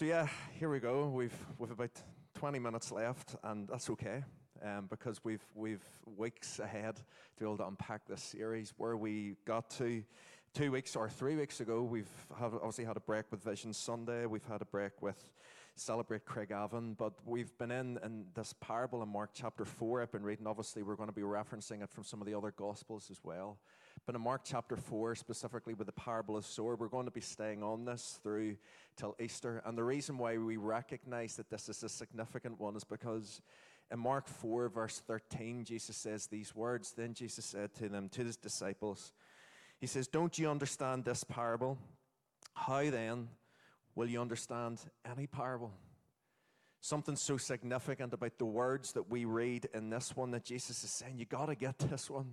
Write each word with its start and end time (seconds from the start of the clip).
So 0.00 0.06
yeah, 0.06 0.28
here 0.58 0.70
we 0.70 0.80
go. 0.80 1.08
We've 1.08 1.36
we've 1.58 1.72
about 1.72 1.90
20 2.32 2.58
minutes 2.58 2.90
left, 2.90 3.36
and 3.44 3.68
that's 3.68 3.90
okay. 3.90 4.24
Um, 4.64 4.86
because 4.88 5.22
we've 5.24 5.44
we've 5.54 5.84
weeks 6.16 6.58
ahead 6.58 6.96
to 6.96 7.02
be 7.38 7.44
able 7.44 7.58
to 7.58 7.66
unpack 7.66 8.06
this 8.08 8.22
series. 8.22 8.72
Where 8.78 8.96
we 8.96 9.36
got 9.44 9.68
to 9.72 10.02
two 10.54 10.72
weeks 10.72 10.96
or 10.96 11.10
three 11.10 11.36
weeks 11.36 11.60
ago, 11.60 11.82
we've 11.82 12.08
have 12.38 12.54
obviously 12.54 12.86
had 12.86 12.96
a 12.96 13.00
break 13.00 13.26
with 13.30 13.44
Vision 13.44 13.74
Sunday. 13.74 14.24
We've 14.24 14.46
had 14.46 14.62
a 14.62 14.64
break 14.64 15.02
with 15.02 15.22
Celebrate 15.74 16.24
Craigavon, 16.24 16.96
but 16.96 17.12
we've 17.26 17.52
been 17.58 17.70
in 17.70 17.98
in 18.02 18.24
this 18.34 18.54
parable 18.58 19.02
in 19.02 19.08
Mark 19.10 19.32
chapter 19.34 19.66
four. 19.66 20.00
I've 20.00 20.12
been 20.12 20.22
reading. 20.22 20.46
Obviously, 20.46 20.82
we're 20.82 20.96
going 20.96 21.10
to 21.10 21.14
be 21.14 21.20
referencing 21.20 21.82
it 21.82 21.90
from 21.90 22.04
some 22.04 22.22
of 22.22 22.26
the 22.26 22.32
other 22.32 22.52
gospels 22.52 23.08
as 23.10 23.20
well. 23.22 23.58
But 24.06 24.14
in 24.14 24.22
Mark 24.22 24.42
chapter 24.44 24.76
four, 24.76 25.14
specifically 25.14 25.74
with 25.74 25.86
the 25.86 25.92
parable 25.92 26.36
of 26.36 26.44
sower, 26.44 26.74
we're 26.74 26.88
going 26.88 27.04
to 27.04 27.12
be 27.12 27.20
staying 27.20 27.62
on 27.62 27.84
this 27.84 28.18
through 28.22 28.56
till 28.96 29.14
Easter. 29.20 29.62
And 29.64 29.76
the 29.76 29.84
reason 29.84 30.18
why 30.18 30.36
we 30.38 30.56
recognize 30.56 31.36
that 31.36 31.50
this 31.50 31.68
is 31.68 31.82
a 31.82 31.88
significant 31.88 32.58
one 32.58 32.76
is 32.76 32.84
because 32.84 33.40
in 33.90 33.98
Mark 33.98 34.28
4, 34.28 34.68
verse 34.68 35.02
13, 35.06 35.64
Jesus 35.64 35.96
says 35.96 36.26
these 36.26 36.54
words. 36.54 36.92
Then 36.92 37.12
Jesus 37.12 37.44
said 37.44 37.74
to 37.74 37.88
them, 37.88 38.08
to 38.10 38.24
his 38.24 38.36
disciples, 38.36 39.12
He 39.80 39.86
says, 39.86 40.06
Don't 40.06 40.38
you 40.38 40.48
understand 40.48 41.04
this 41.04 41.24
parable? 41.24 41.78
How 42.54 42.90
then 42.90 43.28
will 43.94 44.08
you 44.08 44.20
understand 44.20 44.80
any 45.04 45.26
parable? 45.26 45.72
Something 46.80 47.16
so 47.16 47.36
significant 47.36 48.14
about 48.14 48.38
the 48.38 48.46
words 48.46 48.92
that 48.92 49.10
we 49.10 49.24
read 49.24 49.68
in 49.74 49.90
this 49.90 50.16
one 50.16 50.30
that 50.30 50.44
Jesus 50.44 50.82
is 50.84 50.90
saying, 50.90 51.18
You 51.18 51.26
got 51.26 51.46
to 51.46 51.54
get 51.54 51.78
this 51.78 52.08
one. 52.08 52.32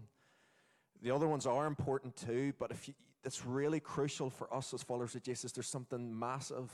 The 1.01 1.11
other 1.11 1.27
ones 1.27 1.45
are 1.45 1.67
important 1.67 2.15
too, 2.15 2.53
but 2.59 2.71
if 2.71 2.87
you, 2.87 2.93
it's 3.23 3.45
really 3.45 3.79
crucial 3.79 4.29
for 4.29 4.51
us 4.53 4.73
as 4.73 4.81
followers 4.83 5.15
of 5.15 5.23
Jesus. 5.23 5.51
There's 5.51 5.67
something 5.67 6.17
massive 6.17 6.71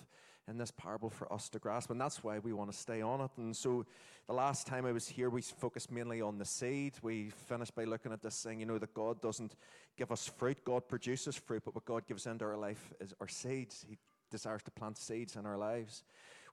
in 0.47 0.57
this 0.57 0.71
parable 0.71 1.09
for 1.09 1.31
us 1.31 1.49
to 1.49 1.59
grasp, 1.59 1.89
and 1.89 1.99
that's 1.99 2.23
why 2.23 2.39
we 2.39 2.53
want 2.53 2.71
to 2.71 2.77
stay 2.77 3.01
on 3.01 3.21
it. 3.21 3.31
And 3.37 3.55
so, 3.55 3.85
the 4.27 4.33
last 4.33 4.67
time 4.67 4.85
I 4.85 4.91
was 4.91 5.07
here, 5.07 5.29
we 5.29 5.41
focused 5.41 5.91
mainly 5.91 6.21
on 6.21 6.37
the 6.37 6.45
seed. 6.45 6.93
We 7.01 7.29
finished 7.47 7.75
by 7.75 7.85
looking 7.85 8.11
at 8.11 8.21
this 8.21 8.41
thing, 8.41 8.59
you 8.59 8.65
know, 8.65 8.77
that 8.77 8.93
God 8.93 9.21
doesn't 9.21 9.55
give 9.97 10.11
us 10.11 10.27
fruit; 10.27 10.63
God 10.63 10.87
produces 10.87 11.35
fruit, 11.35 11.63
but 11.65 11.75
what 11.75 11.85
God 11.85 12.07
gives 12.07 12.25
into 12.25 12.45
our 12.45 12.57
life 12.57 12.93
is 12.99 13.13
our 13.19 13.27
seeds. 13.27 13.85
He 13.87 13.97
desires 14.29 14.63
to 14.63 14.71
plant 14.71 14.97
seeds 14.97 15.35
in 15.35 15.45
our 15.45 15.57
lives. 15.57 16.03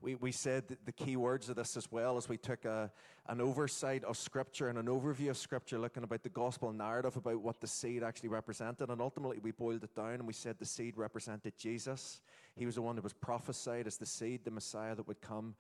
We, 0.03 0.15
we 0.15 0.33
said 0.33 0.79
the 0.87 0.93
key 0.93 1.17
words 1.17 1.51
of 1.51 1.57
this 1.57 1.77
as 1.77 1.93
well 1.93 2.17
as 2.17 2.27
we 2.27 2.39
took 2.39 2.65
a, 2.65 2.91
an 3.29 3.41
oversight 3.41 4.03
of 4.05 4.17
Scripture 4.17 4.69
and 4.69 4.79
an 4.79 4.87
overview 4.87 5.29
of 5.29 5.37
Scripture, 5.37 5.79
looking 5.79 6.05
about 6.05 6.23
the 6.23 6.31
gospel 6.31 6.73
narrative 6.73 7.17
about 7.17 7.43
what 7.43 7.61
the 7.61 7.67
seed 7.67 8.03
actually 8.03 8.31
represented. 8.31 8.89
And 8.89 9.01
ultimately, 9.03 9.39
we 9.43 9.51
boiled 9.51 9.85
it 9.85 9.95
down 9.95 10.15
and 10.15 10.27
we 10.27 10.33
said 10.33 10.59
the 10.59 10.65
seed 10.65 10.97
represented 10.97 11.59
Jesus. 11.59 12.23
He 12.57 12.65
was 12.65 12.77
the 12.77 12.83
one 12.83 12.97
that 12.97 13.05
was 13.05 13.13
prophesied 13.13 13.87
as 13.87 13.99
the 13.99 14.07
seed, 14.07 14.45
the 14.45 14.51
Messiah 14.51 14.95
that 14.95 15.07
would 15.07 15.21
come. 15.21 15.55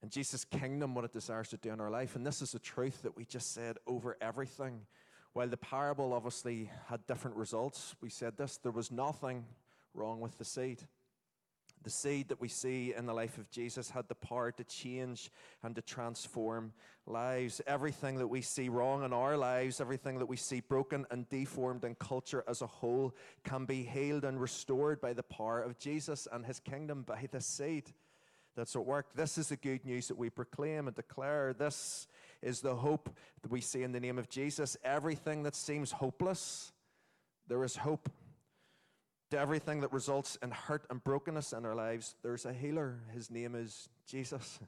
And 0.00 0.10
Jesus' 0.10 0.46
kingdom, 0.46 0.94
what 0.94 1.04
it 1.04 1.12
desires 1.12 1.48
to 1.48 1.58
do 1.58 1.70
in 1.70 1.80
our 1.80 1.90
life. 1.90 2.16
And 2.16 2.26
this 2.26 2.40
is 2.40 2.52
the 2.52 2.58
truth 2.58 3.02
that 3.02 3.16
we 3.16 3.26
just 3.26 3.52
said 3.52 3.76
over 3.86 4.16
everything. 4.22 4.80
While 5.34 5.48
the 5.48 5.56
parable 5.58 6.14
obviously 6.14 6.70
had 6.86 7.06
different 7.06 7.36
results, 7.36 7.94
we 8.00 8.08
said 8.08 8.38
this 8.38 8.56
there 8.56 8.72
was 8.72 8.90
nothing 8.90 9.44
wrong 9.92 10.20
with 10.20 10.38
the 10.38 10.44
seed. 10.44 10.84
The 11.84 11.90
seed 11.90 12.28
that 12.28 12.40
we 12.40 12.48
see 12.48 12.92
in 12.94 13.06
the 13.06 13.14
life 13.14 13.38
of 13.38 13.50
Jesus 13.50 13.90
had 13.90 14.08
the 14.08 14.14
power 14.14 14.50
to 14.52 14.64
change 14.64 15.30
and 15.62 15.74
to 15.76 15.82
transform 15.82 16.72
lives. 17.06 17.60
Everything 17.66 18.16
that 18.16 18.26
we 18.26 18.42
see 18.42 18.68
wrong 18.68 19.04
in 19.04 19.12
our 19.12 19.36
lives, 19.36 19.80
everything 19.80 20.18
that 20.18 20.26
we 20.26 20.36
see 20.36 20.60
broken 20.60 21.06
and 21.10 21.28
deformed 21.28 21.84
in 21.84 21.94
culture 21.94 22.44
as 22.48 22.62
a 22.62 22.66
whole, 22.66 23.14
can 23.44 23.64
be 23.64 23.84
healed 23.84 24.24
and 24.24 24.40
restored 24.40 25.00
by 25.00 25.12
the 25.12 25.22
power 25.22 25.60
of 25.60 25.78
Jesus 25.78 26.26
and 26.30 26.44
his 26.44 26.60
kingdom 26.60 27.02
by 27.02 27.28
the 27.30 27.40
seed 27.40 27.92
that's 28.56 28.74
at 28.74 28.84
work. 28.84 29.14
This 29.14 29.38
is 29.38 29.48
the 29.48 29.56
good 29.56 29.84
news 29.86 30.08
that 30.08 30.18
we 30.18 30.30
proclaim 30.30 30.88
and 30.88 30.96
declare. 30.96 31.54
This 31.56 32.08
is 32.42 32.60
the 32.60 32.74
hope 32.74 33.08
that 33.42 33.52
we 33.52 33.60
see 33.60 33.84
in 33.84 33.92
the 33.92 34.00
name 34.00 34.18
of 34.18 34.28
Jesus. 34.28 34.76
Everything 34.82 35.44
that 35.44 35.54
seems 35.54 35.92
hopeless, 35.92 36.72
there 37.46 37.62
is 37.62 37.76
hope 37.76 38.10
to 39.30 39.38
everything 39.38 39.80
that 39.80 39.92
results 39.92 40.38
in 40.42 40.50
hurt 40.50 40.86
and 40.90 41.02
brokenness 41.04 41.52
in 41.52 41.64
our 41.66 41.74
lives, 41.74 42.14
there's 42.22 42.46
a 42.46 42.52
healer. 42.52 43.00
His 43.12 43.30
name 43.30 43.54
is 43.54 43.88
Jesus. 44.06 44.58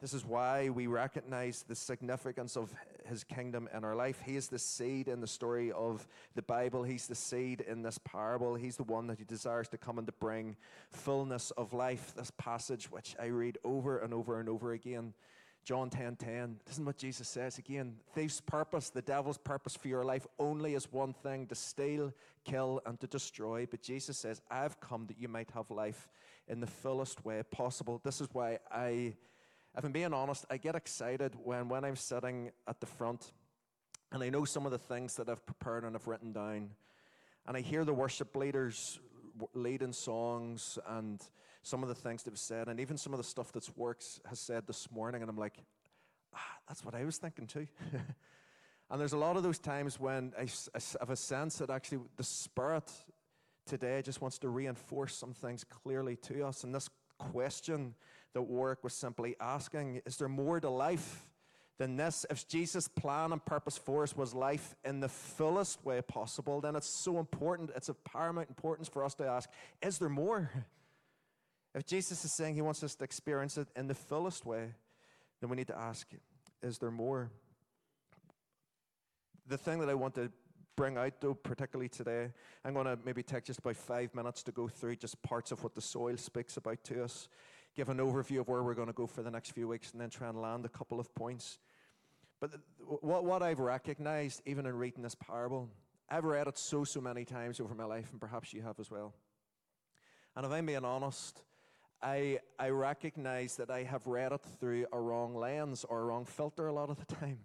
This 0.00 0.14
is 0.14 0.24
why 0.24 0.68
we 0.68 0.88
recognize 0.88 1.64
the 1.68 1.76
significance 1.76 2.56
of 2.56 2.74
his 3.06 3.22
kingdom 3.22 3.68
in 3.72 3.84
our 3.84 3.94
life. 3.94 4.20
He 4.24 4.34
is 4.34 4.48
the 4.48 4.58
seed 4.58 5.06
in 5.06 5.20
the 5.20 5.28
story 5.28 5.70
of 5.70 6.08
the 6.34 6.42
Bible. 6.42 6.82
He's 6.82 7.06
the 7.06 7.14
seed 7.14 7.60
in 7.60 7.82
this 7.82 7.98
parable. 7.98 8.56
He's 8.56 8.76
the 8.76 8.82
one 8.82 9.06
that 9.06 9.18
he 9.18 9.24
desires 9.24 9.68
to 9.68 9.78
come 9.78 9.98
and 9.98 10.06
to 10.08 10.12
bring 10.12 10.56
fullness 10.90 11.52
of 11.52 11.72
life. 11.72 12.14
This 12.16 12.32
passage, 12.36 12.90
which 12.90 13.14
I 13.20 13.26
read 13.26 13.58
over 13.62 13.98
and 13.98 14.12
over 14.12 14.40
and 14.40 14.48
over 14.48 14.72
again, 14.72 15.14
John 15.64 15.90
10 15.90 16.16
10. 16.16 16.56
Listen 16.66 16.84
what 16.84 16.96
Jesus 16.96 17.28
says 17.28 17.58
again. 17.58 17.94
Thief's 18.14 18.40
purpose, 18.40 18.90
the 18.90 19.02
devil's 19.02 19.38
purpose 19.38 19.76
for 19.76 19.86
your 19.86 20.04
life 20.04 20.26
only 20.38 20.74
is 20.74 20.90
one 20.90 21.12
thing 21.12 21.46
to 21.46 21.54
steal, 21.54 22.12
kill, 22.44 22.80
and 22.84 22.98
to 23.00 23.06
destroy. 23.06 23.66
But 23.70 23.82
Jesus 23.82 24.18
says, 24.18 24.40
I've 24.50 24.80
come 24.80 25.06
that 25.06 25.20
you 25.20 25.28
might 25.28 25.50
have 25.52 25.70
life 25.70 26.08
in 26.48 26.60
the 26.60 26.66
fullest 26.66 27.24
way 27.24 27.42
possible. 27.50 28.00
This 28.02 28.20
is 28.20 28.28
why 28.32 28.58
I, 28.72 29.14
if 29.76 29.84
I'm 29.84 29.92
being 29.92 30.12
honest, 30.12 30.46
I 30.50 30.56
get 30.56 30.74
excited 30.74 31.36
when, 31.42 31.68
when 31.68 31.84
I'm 31.84 31.96
sitting 31.96 32.50
at 32.66 32.80
the 32.80 32.86
front 32.86 33.32
and 34.10 34.22
I 34.22 34.30
know 34.30 34.44
some 34.44 34.66
of 34.66 34.72
the 34.72 34.78
things 34.78 35.14
that 35.16 35.28
I've 35.28 35.46
prepared 35.46 35.84
and 35.84 35.94
I've 35.94 36.08
written 36.08 36.32
down. 36.32 36.70
And 37.46 37.56
I 37.56 37.60
hear 37.60 37.84
the 37.84 37.94
worship 37.94 38.34
leaders 38.34 38.98
leading 39.54 39.92
songs 39.92 40.78
and 40.88 41.20
some 41.62 41.82
of 41.82 41.88
the 41.88 41.94
things 41.94 42.22
they've 42.22 42.38
said, 42.38 42.68
and 42.68 42.80
even 42.80 42.96
some 42.96 43.12
of 43.12 43.18
the 43.18 43.24
stuff 43.24 43.52
that's 43.52 43.74
Warwick's 43.76 44.20
has 44.28 44.40
said 44.40 44.66
this 44.66 44.90
morning, 44.90 45.22
and 45.22 45.30
I'm 45.30 45.36
like, 45.36 45.58
ah, 46.34 46.56
that's 46.68 46.84
what 46.84 46.94
I 46.94 47.04
was 47.04 47.18
thinking 47.18 47.46
too. 47.46 47.66
and 48.90 49.00
there's 49.00 49.12
a 49.12 49.18
lot 49.18 49.36
of 49.36 49.42
those 49.42 49.58
times 49.58 50.00
when 50.00 50.32
I, 50.38 50.42
I 50.74 50.80
have 51.00 51.10
a 51.10 51.16
sense 51.16 51.56
that 51.58 51.70
actually 51.70 52.00
the 52.16 52.24
Spirit 52.24 52.90
today 53.66 54.02
just 54.02 54.20
wants 54.20 54.38
to 54.38 54.48
reinforce 54.48 55.16
some 55.16 55.32
things 55.32 55.64
clearly 55.64 56.16
to 56.16 56.46
us. 56.46 56.64
And 56.64 56.74
this 56.74 56.90
question 57.18 57.94
that 58.34 58.42
Warwick 58.42 58.82
was 58.82 58.94
simply 58.94 59.36
asking 59.40 60.02
is 60.04 60.16
there 60.16 60.28
more 60.28 60.60
to 60.60 60.70
life? 60.70 61.28
than 61.78 61.96
this. 61.96 62.24
If 62.30 62.46
Jesus' 62.46 62.86
plan 62.86 63.32
and 63.32 63.44
purpose 63.44 63.76
for 63.76 64.04
us 64.04 64.16
was 64.16 64.34
life 64.34 64.76
in 64.84 65.00
the 65.00 65.08
fullest 65.08 65.84
way 65.84 66.00
possible, 66.00 66.60
then 66.60 66.76
it's 66.76 66.86
so 66.86 67.18
important, 67.18 67.70
it's 67.74 67.88
of 67.88 68.02
paramount 68.04 68.48
importance 68.48 68.88
for 68.88 69.04
us 69.04 69.14
to 69.14 69.26
ask 69.26 69.50
is 69.82 69.98
there 69.98 70.08
more? 70.08 70.50
If 71.74 71.86
Jesus 71.86 72.24
is 72.24 72.32
saying 72.32 72.54
he 72.54 72.62
wants 72.62 72.82
us 72.82 72.94
to 72.96 73.04
experience 73.04 73.56
it 73.56 73.68
in 73.74 73.86
the 73.86 73.94
fullest 73.94 74.44
way, 74.44 74.74
then 75.40 75.50
we 75.50 75.56
need 75.56 75.68
to 75.68 75.78
ask 75.78 76.06
is 76.62 76.78
there 76.78 76.90
more? 76.90 77.30
The 79.48 79.58
thing 79.58 79.80
that 79.80 79.88
I 79.88 79.94
want 79.94 80.14
to 80.14 80.30
bring 80.76 80.96
out, 80.96 81.20
though, 81.20 81.34
particularly 81.34 81.88
today, 81.88 82.30
I'm 82.64 82.74
going 82.74 82.86
to 82.86 82.98
maybe 83.04 83.22
take 83.22 83.44
just 83.44 83.58
about 83.58 83.76
five 83.76 84.14
minutes 84.14 84.42
to 84.44 84.52
go 84.52 84.68
through 84.68 84.96
just 84.96 85.20
parts 85.22 85.50
of 85.50 85.62
what 85.62 85.74
the 85.74 85.80
soil 85.80 86.16
speaks 86.16 86.56
about 86.56 86.84
to 86.84 87.02
us, 87.02 87.28
give 87.74 87.88
an 87.88 87.98
overview 87.98 88.40
of 88.40 88.48
where 88.48 88.62
we're 88.62 88.74
going 88.74 88.86
to 88.86 88.92
go 88.92 89.06
for 89.06 89.22
the 89.22 89.30
next 89.30 89.50
few 89.50 89.66
weeks, 89.66 89.90
and 89.92 90.00
then 90.00 90.10
try 90.10 90.28
and 90.28 90.40
land 90.40 90.64
a 90.64 90.68
couple 90.68 91.00
of 91.00 91.12
points. 91.14 91.58
But 92.40 92.52
what, 93.00 93.24
what 93.24 93.42
I've 93.42 93.60
recognized, 93.60 94.42
even 94.46 94.66
in 94.66 94.76
reading 94.76 95.02
this 95.02 95.14
parable, 95.14 95.68
I've 96.08 96.24
read 96.24 96.46
it 96.46 96.58
so, 96.58 96.84
so 96.84 97.00
many 97.00 97.24
times 97.24 97.60
over 97.60 97.74
my 97.74 97.84
life, 97.84 98.08
and 98.12 98.20
perhaps 98.20 98.52
you 98.52 98.62
have 98.62 98.78
as 98.78 98.90
well. 98.90 99.14
And 100.36 100.46
if 100.46 100.52
I'm 100.52 100.66
being 100.66 100.84
honest, 100.84 101.40
I, 102.02 102.40
I 102.58 102.70
recognize 102.70 103.56
that 103.56 103.70
I 103.70 103.84
have 103.84 104.06
read 104.06 104.32
it 104.32 104.40
through 104.58 104.86
a 104.92 104.98
wrong 104.98 105.36
lens 105.36 105.84
or 105.88 106.00
a 106.00 106.04
wrong 106.04 106.24
filter 106.24 106.66
a 106.66 106.72
lot 106.72 106.90
of 106.90 106.98
the 106.98 107.14
time. 107.14 107.38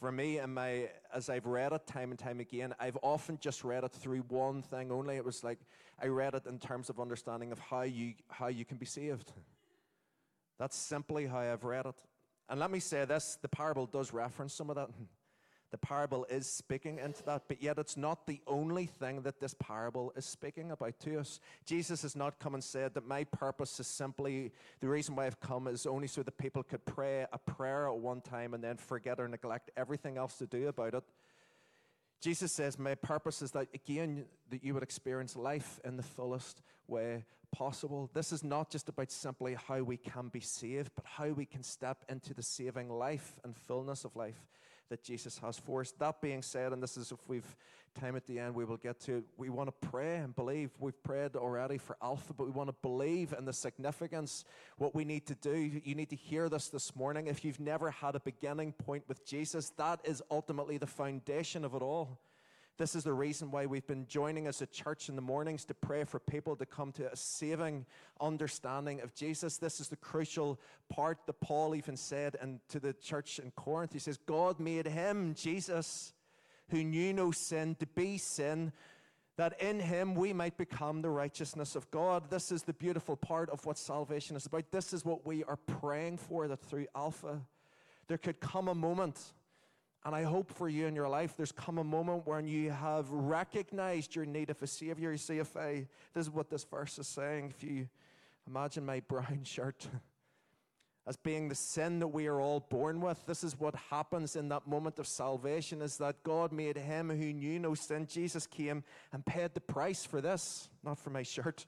For 0.00 0.10
me, 0.10 0.38
and 0.38 0.54
my, 0.54 0.88
as 1.12 1.28
I've 1.28 1.46
read 1.46 1.72
it 1.72 1.86
time 1.86 2.10
and 2.10 2.18
time 2.18 2.40
again, 2.40 2.74
I've 2.78 2.98
often 3.02 3.38
just 3.40 3.64
read 3.64 3.84
it 3.84 3.92
through 3.92 4.24
one 4.28 4.62
thing 4.62 4.90
only. 4.90 5.16
It 5.16 5.24
was 5.24 5.44
like 5.44 5.58
I 6.02 6.06
read 6.06 6.34
it 6.34 6.46
in 6.46 6.58
terms 6.58 6.90
of 6.90 7.00
understanding 7.00 7.52
of 7.52 7.58
how 7.58 7.82
you, 7.82 8.14
how 8.28 8.48
you 8.48 8.64
can 8.64 8.76
be 8.76 8.86
saved. 8.86 9.32
That's 10.58 10.76
simply 10.76 11.26
how 11.26 11.38
I've 11.38 11.64
read 11.64 11.86
it. 11.86 11.96
And 12.48 12.60
let 12.60 12.70
me 12.70 12.80
say 12.80 13.04
this 13.04 13.38
the 13.42 13.48
parable 13.48 13.86
does 13.86 14.12
reference 14.12 14.54
some 14.54 14.70
of 14.70 14.76
that. 14.76 14.90
The 15.76 15.86
parable 15.86 16.24
is 16.30 16.46
speaking 16.46 16.98
into 17.00 17.22
that, 17.24 17.42
but 17.48 17.62
yet 17.62 17.76
it's 17.76 17.98
not 17.98 18.26
the 18.26 18.40
only 18.46 18.86
thing 18.86 19.20
that 19.24 19.40
this 19.40 19.52
parable 19.52 20.10
is 20.16 20.24
speaking 20.24 20.70
about 20.70 20.98
to 21.00 21.20
us. 21.20 21.38
Jesus 21.66 22.00
has 22.00 22.16
not 22.16 22.38
come 22.38 22.54
and 22.54 22.64
said 22.64 22.94
that 22.94 23.06
my 23.06 23.24
purpose 23.24 23.78
is 23.78 23.86
simply 23.86 24.52
the 24.80 24.88
reason 24.88 25.14
why 25.14 25.26
I've 25.26 25.38
come 25.38 25.68
is 25.68 25.84
only 25.84 26.06
so 26.06 26.22
that 26.22 26.38
people 26.38 26.62
could 26.62 26.82
pray 26.86 27.26
a 27.30 27.36
prayer 27.36 27.88
at 27.88 27.98
one 27.98 28.22
time 28.22 28.54
and 28.54 28.64
then 28.64 28.78
forget 28.78 29.20
or 29.20 29.28
neglect 29.28 29.70
everything 29.76 30.16
else 30.16 30.38
to 30.38 30.46
do 30.46 30.68
about 30.68 30.94
it. 30.94 31.04
Jesus 32.22 32.52
says, 32.52 32.78
My 32.78 32.94
purpose 32.94 33.42
is 33.42 33.50
that, 33.50 33.68
again, 33.74 34.24
that 34.48 34.64
you 34.64 34.72
would 34.72 34.82
experience 34.82 35.36
life 35.36 35.78
in 35.84 35.98
the 35.98 36.02
fullest 36.02 36.62
way 36.88 37.26
possible. 37.52 38.08
This 38.14 38.32
is 38.32 38.42
not 38.42 38.70
just 38.70 38.88
about 38.88 39.10
simply 39.10 39.58
how 39.68 39.82
we 39.82 39.98
can 39.98 40.28
be 40.28 40.40
saved, 40.40 40.92
but 40.96 41.04
how 41.04 41.28
we 41.32 41.44
can 41.44 41.62
step 41.62 42.02
into 42.08 42.32
the 42.32 42.42
saving 42.42 42.88
life 42.88 43.38
and 43.44 43.54
fullness 43.54 44.06
of 44.06 44.16
life 44.16 44.46
that 44.88 45.02
Jesus 45.02 45.38
has 45.38 45.58
for 45.58 45.80
us. 45.80 45.92
That 45.98 46.20
being 46.20 46.42
said, 46.42 46.72
and 46.72 46.82
this 46.82 46.96
is 46.96 47.12
if 47.12 47.18
we've 47.28 47.56
time 47.96 48.16
at 48.16 48.26
the 48.26 48.38
end, 48.38 48.54
we 48.54 48.64
will 48.64 48.76
get 48.76 49.00
to 49.00 49.18
it. 49.18 49.24
We 49.36 49.48
want 49.48 49.68
to 49.68 49.88
pray 49.88 50.16
and 50.16 50.34
believe. 50.34 50.70
We've 50.78 51.02
prayed 51.02 51.34
already 51.34 51.78
for 51.78 51.96
Alpha, 52.02 52.34
but 52.34 52.44
we 52.44 52.50
want 52.50 52.68
to 52.68 52.76
believe 52.82 53.34
in 53.36 53.44
the 53.44 53.52
significance, 53.52 54.44
what 54.76 54.94
we 54.94 55.04
need 55.04 55.26
to 55.26 55.34
do. 55.34 55.54
You 55.56 55.94
need 55.94 56.10
to 56.10 56.16
hear 56.16 56.48
this 56.48 56.68
this 56.68 56.94
morning. 56.94 57.26
If 57.26 57.44
you've 57.44 57.60
never 57.60 57.90
had 57.90 58.14
a 58.14 58.20
beginning 58.20 58.72
point 58.72 59.04
with 59.08 59.24
Jesus, 59.26 59.70
that 59.78 60.00
is 60.04 60.22
ultimately 60.30 60.78
the 60.78 60.86
foundation 60.86 61.64
of 61.64 61.74
it 61.74 61.82
all. 61.82 62.18
This 62.78 62.94
is 62.94 63.04
the 63.04 63.12
reason 63.14 63.50
why 63.50 63.64
we've 63.64 63.86
been 63.86 64.06
joining 64.06 64.46
as 64.46 64.60
a 64.60 64.66
church 64.66 65.08
in 65.08 65.16
the 65.16 65.22
mornings 65.22 65.64
to 65.64 65.74
pray 65.74 66.04
for 66.04 66.18
people 66.18 66.56
to 66.56 66.66
come 66.66 66.92
to 66.92 67.10
a 67.10 67.16
saving 67.16 67.86
understanding 68.20 69.00
of 69.00 69.14
Jesus. 69.14 69.56
This 69.56 69.80
is 69.80 69.88
the 69.88 69.96
crucial 69.96 70.60
part 70.90 71.18
that 71.26 71.40
Paul 71.40 71.74
even 71.74 71.96
said 71.96 72.36
and 72.38 72.60
to 72.68 72.78
the 72.78 72.92
church 72.92 73.38
in 73.38 73.50
Corinth. 73.52 73.94
He 73.94 73.98
says, 73.98 74.18
God 74.18 74.60
made 74.60 74.86
him, 74.86 75.34
Jesus, 75.34 76.12
who 76.68 76.84
knew 76.84 77.14
no 77.14 77.30
sin, 77.30 77.76
to 77.80 77.86
be 77.86 78.18
sin, 78.18 78.72
that 79.38 79.58
in 79.58 79.80
him 79.80 80.14
we 80.14 80.34
might 80.34 80.58
become 80.58 81.00
the 81.00 81.10
righteousness 81.10 81.76
of 81.76 81.90
God. 81.90 82.28
This 82.28 82.52
is 82.52 82.64
the 82.64 82.74
beautiful 82.74 83.16
part 83.16 83.48
of 83.48 83.64
what 83.64 83.78
salvation 83.78 84.36
is 84.36 84.44
about. 84.44 84.70
This 84.70 84.92
is 84.92 85.02
what 85.02 85.26
we 85.26 85.44
are 85.44 85.56
praying 85.56 86.18
for 86.18 86.46
that 86.46 86.60
through 86.60 86.88
Alpha, 86.94 87.40
there 88.08 88.18
could 88.18 88.38
come 88.38 88.68
a 88.68 88.74
moment 88.74 89.32
and 90.06 90.14
I 90.14 90.22
hope 90.22 90.52
for 90.52 90.68
you 90.68 90.86
in 90.86 90.94
your 90.94 91.08
life, 91.08 91.36
there's 91.36 91.50
come 91.50 91.78
a 91.78 91.84
moment 91.84 92.28
when 92.28 92.46
you 92.46 92.70
have 92.70 93.10
recognized 93.10 94.14
your 94.14 94.24
need 94.24 94.50
of 94.50 94.62
a 94.62 94.66
Savior. 94.68 95.10
You 95.10 95.18
see, 95.18 95.38
if 95.38 95.56
I, 95.56 95.88
this 96.14 96.26
is 96.26 96.30
what 96.30 96.48
this 96.48 96.62
verse 96.62 96.96
is 97.00 97.08
saying. 97.08 97.52
If 97.56 97.64
you 97.64 97.88
imagine 98.46 98.86
my 98.86 99.00
brown 99.08 99.40
shirt 99.42 99.88
as 101.08 101.16
being 101.16 101.48
the 101.48 101.56
sin 101.56 101.98
that 101.98 102.06
we 102.06 102.28
are 102.28 102.40
all 102.40 102.60
born 102.60 103.00
with, 103.00 103.26
this 103.26 103.42
is 103.42 103.58
what 103.58 103.74
happens 103.90 104.36
in 104.36 104.48
that 104.50 104.68
moment 104.68 105.00
of 105.00 105.08
salvation 105.08 105.82
is 105.82 105.96
that 105.96 106.22
God 106.22 106.52
made 106.52 106.76
him 106.76 107.10
who 107.10 107.32
knew 107.32 107.58
no 107.58 107.74
sin. 107.74 108.06
Jesus 108.06 108.46
came 108.46 108.84
and 109.12 109.26
paid 109.26 109.54
the 109.54 109.60
price 109.60 110.04
for 110.04 110.20
this, 110.20 110.68
not 110.84 111.00
for 111.00 111.10
my 111.10 111.22
shirt 111.24 111.66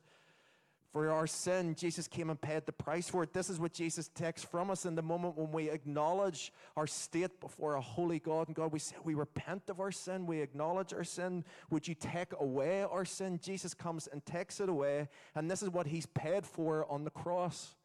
for 0.98 1.12
our 1.12 1.28
sin, 1.28 1.76
Jesus 1.76 2.08
came 2.08 2.28
and 2.28 2.40
paid 2.40 2.66
the 2.66 2.72
price 2.72 3.08
for 3.08 3.22
it. 3.22 3.32
This 3.32 3.48
is 3.48 3.60
what 3.60 3.72
Jesus 3.72 4.08
takes 4.08 4.42
from 4.42 4.68
us 4.68 4.84
in 4.84 4.96
the 4.96 5.02
moment 5.02 5.38
when 5.38 5.52
we 5.52 5.70
acknowledge 5.70 6.52
our 6.76 6.88
state 6.88 7.38
before 7.38 7.74
a 7.74 7.80
holy 7.80 8.18
God 8.18 8.48
and 8.48 8.56
God. 8.56 8.72
We 8.72 8.80
say, 8.80 8.96
We 9.04 9.14
repent 9.14 9.70
of 9.70 9.78
our 9.78 9.92
sin, 9.92 10.26
we 10.26 10.40
acknowledge 10.40 10.92
our 10.92 11.04
sin. 11.04 11.44
Would 11.70 11.86
you 11.86 11.94
take 11.94 12.32
away 12.40 12.82
our 12.82 13.04
sin? 13.04 13.38
Jesus 13.40 13.74
comes 13.74 14.08
and 14.08 14.26
takes 14.26 14.58
it 14.58 14.68
away, 14.68 15.06
and 15.36 15.48
this 15.48 15.62
is 15.62 15.70
what 15.70 15.86
He's 15.86 16.06
paid 16.06 16.44
for 16.44 16.84
on 16.90 17.04
the 17.04 17.10
cross. 17.10 17.76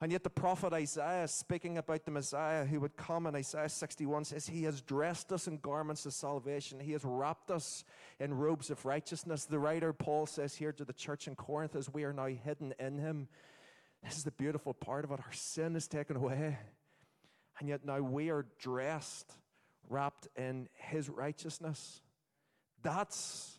And 0.00 0.12
yet, 0.12 0.24
the 0.24 0.30
prophet 0.30 0.74
Isaiah, 0.74 1.26
speaking 1.26 1.78
about 1.78 2.04
the 2.04 2.10
Messiah 2.10 2.66
who 2.66 2.80
would 2.80 2.98
come 2.98 3.26
in 3.26 3.34
Isaiah 3.34 3.70
61, 3.70 4.26
says, 4.26 4.46
He 4.46 4.64
has 4.64 4.82
dressed 4.82 5.32
us 5.32 5.48
in 5.48 5.56
garments 5.56 6.04
of 6.04 6.12
salvation. 6.12 6.80
He 6.80 6.92
has 6.92 7.02
wrapped 7.02 7.50
us 7.50 7.82
in 8.20 8.34
robes 8.34 8.68
of 8.68 8.84
righteousness. 8.84 9.46
The 9.46 9.58
writer 9.58 9.94
Paul 9.94 10.26
says 10.26 10.54
here 10.54 10.72
to 10.72 10.84
the 10.84 10.92
church 10.92 11.26
in 11.26 11.34
Corinth, 11.34 11.74
as 11.74 11.90
we 11.90 12.04
are 12.04 12.12
now 12.12 12.26
hidden 12.26 12.74
in 12.78 12.98
Him. 12.98 13.28
This 14.04 14.18
is 14.18 14.24
the 14.24 14.32
beautiful 14.32 14.74
part 14.74 15.04
of 15.06 15.12
it. 15.12 15.20
Our 15.20 15.32
sin 15.32 15.74
is 15.76 15.88
taken 15.88 16.16
away. 16.16 16.58
And 17.58 17.68
yet, 17.68 17.86
now 17.86 18.00
we 18.00 18.28
are 18.28 18.44
dressed, 18.58 19.32
wrapped 19.88 20.28
in 20.36 20.68
His 20.74 21.08
righteousness. 21.08 22.02
That's 22.82 23.58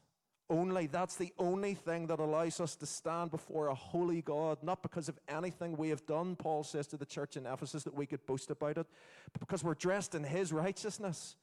only, 0.49 0.87
that's 0.87 1.15
the 1.15 1.33
only 1.37 1.73
thing 1.73 2.07
that 2.07 2.19
allows 2.19 2.59
us 2.61 2.75
to 2.77 2.85
stand 2.85 3.31
before 3.31 3.67
a 3.67 3.75
holy 3.75 4.21
God, 4.21 4.59
not 4.63 4.81
because 4.81 5.09
of 5.09 5.19
anything 5.27 5.75
we 5.75 5.89
have 5.89 6.05
done, 6.05 6.35
Paul 6.35 6.63
says 6.63 6.87
to 6.87 6.97
the 6.97 7.05
church 7.05 7.35
in 7.35 7.45
Ephesus, 7.45 7.83
that 7.83 7.93
we 7.93 8.05
could 8.05 8.25
boast 8.25 8.49
about 8.49 8.77
it, 8.77 8.87
but 9.33 9.39
because 9.39 9.63
we're 9.63 9.73
dressed 9.73 10.15
in 10.15 10.23
his 10.23 10.53
righteousness. 10.53 11.35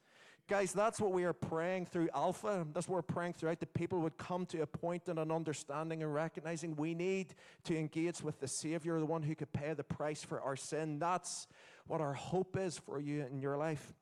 Guys, 0.47 0.75
that's 0.75 1.01
what 1.01 1.12
we 1.12 1.25
are 1.25 1.33
praying 1.33 1.87
through 1.87 2.11
Alpha. 2.15 2.67
That's 2.75 2.87
what 2.87 2.97
we're 2.97 3.15
praying 3.15 3.33
throughout. 3.33 3.61
That 3.61 3.73
people 3.73 4.01
would 4.01 4.19
come 4.19 4.45
to 4.47 4.61
a 4.61 4.67
point 4.67 5.09
in 5.09 5.17
an 5.17 5.31
understanding 5.31 6.03
and 6.03 6.12
recognizing 6.12 6.77
we 6.77 6.95
need 6.95 7.35
to 7.65 7.79
engage 7.79 8.21
with 8.23 8.41
the 8.41 8.49
Savior, 8.49 8.99
the 8.99 9.06
one 9.06 9.23
who 9.23 9.35
could 9.35 9.55
pay 9.55 9.73
the 9.73 9.85
price 9.85 10.23
for 10.23 10.43
our 10.43 10.55
sin. 10.55 10.99
That's 10.99 11.47
what 11.87 12.03
our 12.03 12.12
hope 12.12 12.59
is 12.59 12.79
for 12.79 13.01
you 13.01 13.25
in 13.25 13.41
your 13.41 13.56
life. 13.56 13.95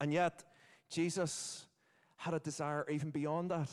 And 0.00 0.10
yet, 0.10 0.42
Jesus 0.88 1.66
had 2.16 2.32
a 2.32 2.38
desire 2.38 2.86
even 2.90 3.10
beyond 3.10 3.50
that. 3.50 3.68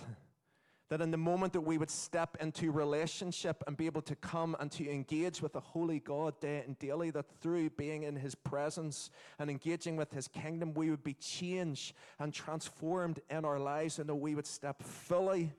That 0.89 1.01
in 1.01 1.11
the 1.11 1.17
moment 1.17 1.53
that 1.53 1.61
we 1.61 1.77
would 1.77 1.91
step 1.91 2.35
into 2.39 2.71
relationship 2.71 3.63
and 3.67 3.77
be 3.77 3.85
able 3.85 4.01
to 4.01 4.15
come 4.15 4.55
and 4.59 4.71
to 4.71 4.89
engage 4.89 5.39
with 5.39 5.53
the 5.53 5.59
Holy 5.59 5.99
God 5.99 6.39
day 6.39 6.63
and 6.65 6.77
daily, 6.79 7.11
that 7.11 7.25
through 7.41 7.69
being 7.71 8.03
in 8.03 8.15
His 8.15 8.33
presence 8.33 9.11
and 9.37 9.51
engaging 9.51 9.97
with 9.97 10.11
His 10.11 10.27
kingdom, 10.27 10.73
we 10.73 10.89
would 10.89 11.03
be 11.03 11.13
changed 11.13 11.93
and 12.17 12.33
transformed 12.33 13.19
in 13.29 13.45
our 13.45 13.59
lives 13.59 13.99
and 13.99 14.09
that 14.09 14.15
we 14.15 14.33
would 14.33 14.47
step 14.47 14.81
fully 14.81 15.53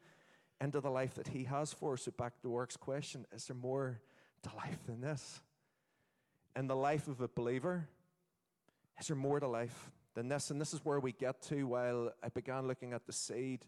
into 0.61 0.81
the 0.81 0.91
life 0.91 1.15
that 1.15 1.29
He 1.29 1.45
has 1.45 1.73
for 1.73 1.93
us. 1.93 2.03
So, 2.03 2.11
back 2.11 2.41
to 2.43 2.49
Warwick's 2.49 2.77
question 2.77 3.25
is 3.33 3.47
there 3.47 3.57
more 3.57 4.01
to 4.43 4.57
life 4.57 4.79
than 4.87 5.01
this? 5.01 5.41
In 6.57 6.67
the 6.67 6.77
life 6.77 7.07
of 7.07 7.21
a 7.21 7.29
believer, 7.29 7.89
is 8.99 9.07
there 9.07 9.17
more 9.17 9.39
to 9.39 9.47
life 9.47 9.91
than 10.15 10.29
this? 10.29 10.51
And 10.51 10.61
this 10.61 10.75
is 10.75 10.85
where 10.85 11.01
we 11.01 11.13
get 11.13 11.41
to 11.43 11.69
while 11.69 12.13
I 12.23 12.29
began 12.29 12.67
looking 12.67 12.93
at 12.93 13.07
the 13.07 13.13
seed 13.13 13.65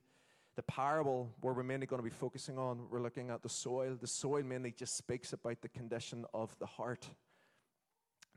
the 0.56 0.62
parable 0.62 1.30
where 1.40 1.54
we're 1.54 1.62
mainly 1.62 1.86
going 1.86 2.02
to 2.02 2.08
be 2.08 2.14
focusing 2.14 2.58
on, 2.58 2.86
we're 2.90 3.00
looking 3.00 3.30
at 3.30 3.42
the 3.42 3.48
soil. 3.48 3.96
The 4.00 4.06
soil 4.06 4.42
mainly 4.42 4.72
just 4.72 4.96
speaks 4.96 5.32
about 5.32 5.62
the 5.62 5.68
condition 5.68 6.24
of 6.34 6.56
the 6.58 6.66
heart. 6.66 7.06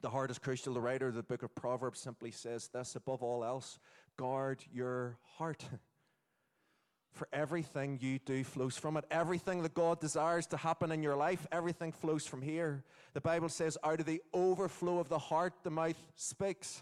The 0.02 0.10
heart 0.10 0.32
is 0.32 0.40
crucial. 0.40 0.74
The 0.74 0.82
writer 0.82 1.08
of 1.08 1.16
the 1.16 1.24
book 1.24 1.44
of 1.44 1.54
Proverbs 1.56 2.00
simply 2.00 2.32
says 2.32 2.68
this 2.68 2.96
above 2.96 3.24
all 3.24 3.44
else, 3.44 3.80
guard 4.18 4.64
your 4.72 5.18
heart. 5.38 5.66
For 7.12 7.30
everything 7.32 7.98
you 8.02 8.20
do 8.20 8.44
flows 8.44 8.78
from 8.78 8.98
it. 8.98 9.06
Everything 9.10 9.64
that 9.64 9.74
God 9.74 10.02
desires 10.02 10.46
to 10.48 10.58
happen 10.58 10.92
in 10.92 11.02
your 11.02 11.16
life, 11.16 11.48
everything 11.50 11.94
flows 11.94 12.28
from 12.28 12.42
here. 12.42 12.84
The 13.14 13.22
Bible 13.22 13.48
says, 13.48 13.78
out 13.86 14.02
of 14.02 14.06
the 14.06 14.22
overflow 14.34 15.00
of 15.00 15.08
the 15.08 15.18
heart, 15.18 15.54
the 15.64 15.72
mouth 15.72 15.96
speaks. 16.18 16.82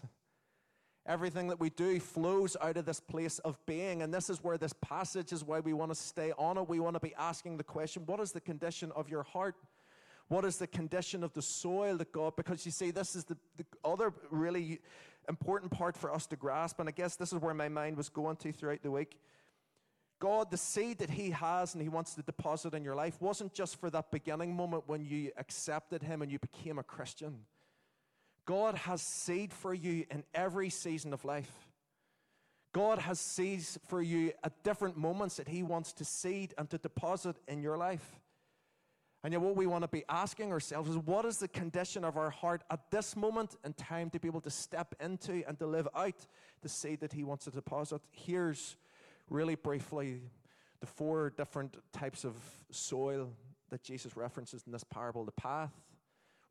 Everything 1.06 1.48
that 1.48 1.60
we 1.60 1.68
do 1.70 2.00
flows 2.00 2.56
out 2.62 2.78
of 2.78 2.86
this 2.86 3.00
place 3.00 3.38
of 3.40 3.58
being. 3.66 4.02
And 4.02 4.12
this 4.12 4.30
is 4.30 4.42
where 4.42 4.56
this 4.56 4.72
passage 4.72 5.32
is 5.32 5.44
why 5.44 5.60
we 5.60 5.74
want 5.74 5.90
to 5.90 5.94
stay 5.94 6.32
on 6.38 6.56
it. 6.56 6.68
We 6.68 6.80
want 6.80 6.94
to 6.94 7.00
be 7.00 7.14
asking 7.16 7.58
the 7.58 7.64
question 7.64 8.04
what 8.06 8.20
is 8.20 8.32
the 8.32 8.40
condition 8.40 8.90
of 8.96 9.08
your 9.10 9.22
heart? 9.22 9.56
What 10.28 10.46
is 10.46 10.56
the 10.56 10.66
condition 10.66 11.22
of 11.22 11.34
the 11.34 11.42
soil 11.42 11.98
that 11.98 12.10
God, 12.10 12.36
because 12.36 12.64
you 12.64 12.72
see, 12.72 12.90
this 12.90 13.14
is 13.14 13.24
the, 13.24 13.36
the 13.58 13.66
other 13.84 14.14
really 14.30 14.80
important 15.28 15.72
part 15.72 15.96
for 15.96 16.12
us 16.12 16.26
to 16.28 16.36
grasp. 16.36 16.80
And 16.80 16.88
I 16.88 16.92
guess 16.92 17.16
this 17.16 17.32
is 17.32 17.40
where 17.40 17.54
my 17.54 17.68
mind 17.68 17.96
was 17.96 18.08
going 18.08 18.36
to 18.36 18.52
throughout 18.52 18.82
the 18.82 18.90
week. 18.90 19.18
God, 20.20 20.50
the 20.50 20.56
seed 20.56 20.98
that 20.98 21.10
He 21.10 21.30
has 21.30 21.74
and 21.74 21.82
He 21.82 21.88
wants 21.88 22.14
to 22.14 22.22
deposit 22.22 22.74
in 22.74 22.84
your 22.84 22.94
life 22.94 23.20
wasn't 23.20 23.52
just 23.52 23.78
for 23.78 23.90
that 23.90 24.10
beginning 24.10 24.54
moment 24.54 24.84
when 24.86 25.04
you 25.04 25.32
accepted 25.36 26.02
Him 26.02 26.22
and 26.22 26.30
you 26.30 26.38
became 26.38 26.78
a 26.78 26.82
Christian. 26.82 27.40
God 28.46 28.74
has 28.74 29.00
seed 29.02 29.52
for 29.52 29.72
you 29.72 30.04
in 30.10 30.24
every 30.34 30.70
season 30.70 31.12
of 31.12 31.24
life. 31.24 31.50
God 32.72 32.98
has 32.98 33.20
seeds 33.20 33.78
for 33.86 34.02
you 34.02 34.32
at 34.42 34.64
different 34.64 34.96
moments 34.96 35.36
that 35.36 35.48
He 35.48 35.62
wants 35.62 35.92
to 35.94 36.04
seed 36.04 36.54
and 36.58 36.68
to 36.70 36.78
deposit 36.78 37.36
in 37.46 37.62
your 37.62 37.76
life. 37.76 38.20
And 39.22 39.32
yet, 39.32 39.40
what 39.40 39.56
we 39.56 39.66
want 39.66 39.82
to 39.82 39.88
be 39.88 40.04
asking 40.08 40.52
ourselves 40.52 40.90
is 40.90 40.98
what 40.98 41.24
is 41.24 41.38
the 41.38 41.48
condition 41.48 42.04
of 42.04 42.18
our 42.18 42.28
heart 42.28 42.62
at 42.70 42.90
this 42.90 43.16
moment 43.16 43.56
in 43.64 43.72
time 43.72 44.10
to 44.10 44.20
be 44.20 44.28
able 44.28 44.42
to 44.42 44.50
step 44.50 44.94
into 45.00 45.42
and 45.48 45.58
to 45.60 45.66
live 45.66 45.88
out 45.94 46.26
the 46.60 46.68
seed 46.68 47.00
that 47.00 47.12
He 47.12 47.24
wants 47.24 47.44
to 47.44 47.50
deposit? 47.50 48.02
Here's 48.10 48.76
really 49.30 49.54
briefly 49.54 50.20
the 50.80 50.86
four 50.86 51.30
different 51.30 51.76
types 51.92 52.24
of 52.24 52.34
soil 52.70 53.30
that 53.70 53.82
Jesus 53.82 54.16
references 54.16 54.64
in 54.66 54.72
this 54.72 54.84
parable 54.84 55.24
the 55.24 55.32
path, 55.32 55.72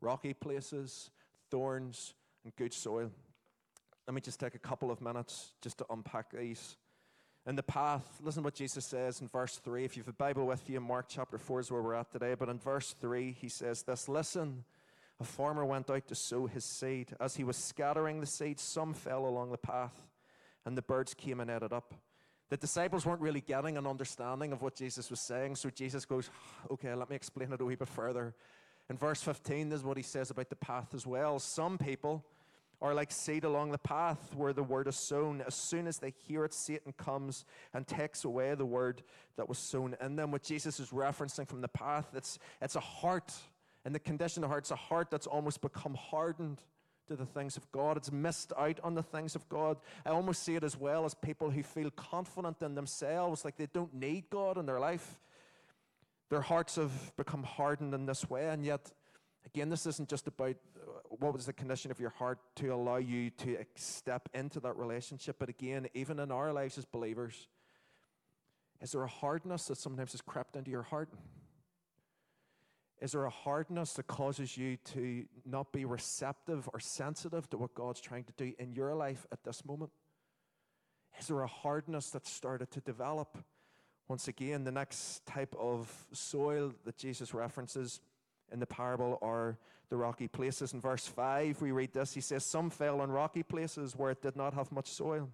rocky 0.01 0.33
places, 0.33 1.11
thorns, 1.53 2.15
and 2.43 2.55
good 2.55 2.73
soil. 2.73 3.11
Let 4.07 4.15
me 4.15 4.21
just 4.21 4.39
take 4.39 4.55
a 4.55 4.59
couple 4.59 4.89
of 4.89 5.01
minutes 5.01 5.51
just 5.61 5.77
to 5.77 5.85
unpack 5.91 6.31
these. 6.31 6.77
In 7.45 7.55
the 7.55 7.61
path, 7.61 8.01
listen 8.23 8.41
to 8.41 8.47
what 8.47 8.55
Jesus 8.55 8.83
says 8.83 9.21
in 9.21 9.27
verse 9.27 9.57
3. 9.57 9.85
If 9.85 9.95
you 9.95 10.01
have 10.01 10.07
a 10.07 10.13
Bible 10.13 10.47
with 10.47 10.67
you, 10.67 10.79
Mark 10.79 11.05
chapter 11.07 11.37
4 11.37 11.59
is 11.59 11.71
where 11.71 11.83
we're 11.83 11.93
at 11.93 12.11
today. 12.11 12.33
But 12.33 12.49
in 12.49 12.57
verse 12.57 12.95
3, 12.99 13.37
he 13.39 13.49
says 13.49 13.83
this 13.83 14.09
Listen, 14.09 14.63
a 15.19 15.23
farmer 15.23 15.63
went 15.63 15.91
out 15.91 16.07
to 16.07 16.15
sow 16.15 16.47
his 16.47 16.65
seed. 16.65 17.09
As 17.19 17.35
he 17.35 17.43
was 17.43 17.55
scattering 17.55 18.19
the 18.19 18.25
seed, 18.25 18.59
some 18.59 18.95
fell 18.95 19.27
along 19.27 19.51
the 19.51 19.57
path, 19.59 20.07
and 20.65 20.75
the 20.75 20.81
birds 20.81 21.13
came 21.13 21.39
and 21.39 21.51
ate 21.51 21.61
it 21.61 21.71
up. 21.71 21.93
The 22.49 22.57
disciples 22.57 23.05
weren't 23.05 23.21
really 23.21 23.41
getting 23.41 23.77
an 23.77 23.85
understanding 23.85 24.53
of 24.53 24.63
what 24.63 24.75
Jesus 24.75 25.11
was 25.11 25.19
saying, 25.19 25.57
so 25.57 25.69
Jesus 25.69 26.03
goes, 26.03 26.31
Okay, 26.71 26.95
let 26.95 27.11
me 27.11 27.15
explain 27.15 27.53
it 27.53 27.61
a 27.61 27.65
wee 27.65 27.75
bit 27.75 27.89
further. 27.89 28.33
In 28.93 28.97
verse 28.99 29.23
15, 29.23 29.69
this 29.69 29.79
is 29.79 29.83
what 29.83 29.97
he 29.97 30.03
says 30.03 30.29
about 30.29 30.51
the 30.51 30.55
path 30.55 30.93
as 30.93 31.07
well. 31.07 31.39
Some 31.39 31.79
people 31.79 32.23
are 32.79 32.93
like 32.93 33.11
seed 33.11 33.43
along 33.43 33.71
the 33.71 33.79
path 33.79 34.35
where 34.35 34.53
the 34.53 34.61
word 34.61 34.87
is 34.87 34.95
sown. 34.95 35.41
As 35.47 35.55
soon 35.55 35.87
as 35.87 35.97
they 35.97 36.13
hear 36.27 36.45
it, 36.45 36.53
Satan 36.53 36.93
comes 36.95 37.43
and 37.73 37.87
takes 37.87 38.23
away 38.23 38.53
the 38.53 38.67
word 38.67 39.01
that 39.35 39.49
was 39.49 39.57
sown 39.57 39.95
in 39.99 40.15
them. 40.15 40.29
What 40.29 40.43
Jesus 40.43 40.79
is 40.79 40.89
referencing 40.89 41.47
from 41.47 41.61
the 41.61 41.67
path, 41.69 42.05
it's, 42.13 42.37
it's 42.61 42.75
a 42.75 42.81
heart. 42.81 43.33
And 43.83 43.95
the 43.95 43.99
condition 43.99 44.43
of 44.43 44.49
the 44.49 44.51
heart, 44.51 44.65
it's 44.65 44.69
a 44.69 44.75
heart 44.75 45.09
that's 45.09 45.25
almost 45.25 45.61
become 45.61 45.95
hardened 45.95 46.61
to 47.07 47.15
the 47.15 47.25
things 47.25 47.57
of 47.57 47.71
God. 47.71 47.97
It's 47.97 48.11
missed 48.11 48.53
out 48.55 48.79
on 48.83 48.93
the 48.93 49.01
things 49.01 49.33
of 49.33 49.49
God. 49.49 49.77
I 50.05 50.11
almost 50.11 50.43
see 50.43 50.53
it 50.53 50.63
as 50.63 50.77
well 50.77 51.03
as 51.05 51.15
people 51.15 51.49
who 51.49 51.63
feel 51.63 51.89
confident 51.89 52.61
in 52.61 52.75
themselves, 52.75 53.43
like 53.43 53.57
they 53.57 53.69
don't 53.73 53.95
need 53.95 54.29
God 54.29 54.59
in 54.59 54.67
their 54.67 54.79
life. 54.79 55.19
Their 56.29 56.41
hearts 56.41 56.75
have 56.77 57.15
become 57.15 57.43
hardened 57.43 57.93
in 57.93 58.05
this 58.05 58.29
way, 58.29 58.49
and 58.49 58.65
yet, 58.65 58.91
again, 59.45 59.69
this 59.69 59.85
isn't 59.85 60.09
just 60.09 60.27
about 60.27 60.55
uh, 60.75 60.91
what 61.09 61.33
was 61.33 61.45
the 61.45 61.53
condition 61.53 61.91
of 61.91 61.99
your 61.99 62.09
heart 62.09 62.39
to 62.55 62.69
allow 62.69 62.97
you 62.97 63.29
to 63.31 63.57
step 63.75 64.29
into 64.33 64.59
that 64.61 64.77
relationship, 64.77 65.37
but 65.39 65.49
again, 65.49 65.87
even 65.93 66.19
in 66.19 66.31
our 66.31 66.51
lives 66.51 66.77
as 66.77 66.85
believers, 66.85 67.47
is 68.81 68.91
there 68.91 69.03
a 69.03 69.07
hardness 69.07 69.65
that 69.65 69.77
sometimes 69.77 70.11
has 70.11 70.21
crept 70.21 70.55
into 70.55 70.71
your 70.71 70.83
heart? 70.83 71.09
Is 73.01 73.11
there 73.11 73.25
a 73.25 73.29
hardness 73.29 73.93
that 73.93 74.07
causes 74.07 74.57
you 74.57 74.77
to 74.93 75.25
not 75.45 75.73
be 75.73 75.83
receptive 75.83 76.69
or 76.73 76.79
sensitive 76.79 77.49
to 77.49 77.57
what 77.57 77.73
God's 77.73 77.99
trying 77.99 78.23
to 78.23 78.33
do 78.37 78.53
in 78.59 78.71
your 78.71 78.95
life 78.95 79.25
at 79.31 79.43
this 79.43 79.65
moment? 79.65 79.91
Is 81.19 81.27
there 81.27 81.41
a 81.41 81.47
hardness 81.47 82.09
that 82.11 82.25
started 82.25 82.71
to 82.71 82.81
develop? 82.81 83.37
Once 84.13 84.27
again, 84.27 84.63
the 84.63 84.71
next 84.71 85.25
type 85.25 85.55
of 85.59 85.91
soil 86.11 86.71
that 86.85 86.95
Jesus 86.95 87.33
references 87.33 87.99
in 88.51 88.59
the 88.59 88.65
parable 88.67 89.17
are 89.23 89.57
the 89.89 89.97
rocky 89.97 90.27
places. 90.27 90.71
In 90.71 90.79
verse 90.79 91.07
5, 91.07 91.59
we 91.63 91.71
read 91.71 91.93
this 91.93 92.13
He 92.13 92.21
says, 92.21 92.45
Some 92.45 92.69
fell 92.69 93.01
on 93.01 93.09
rocky 93.09 93.41
places 93.41 93.95
where 93.95 94.11
it 94.11 94.21
did 94.21 94.35
not 94.35 94.53
have 94.53 94.71
much 94.71 94.91
soil. 94.91 95.31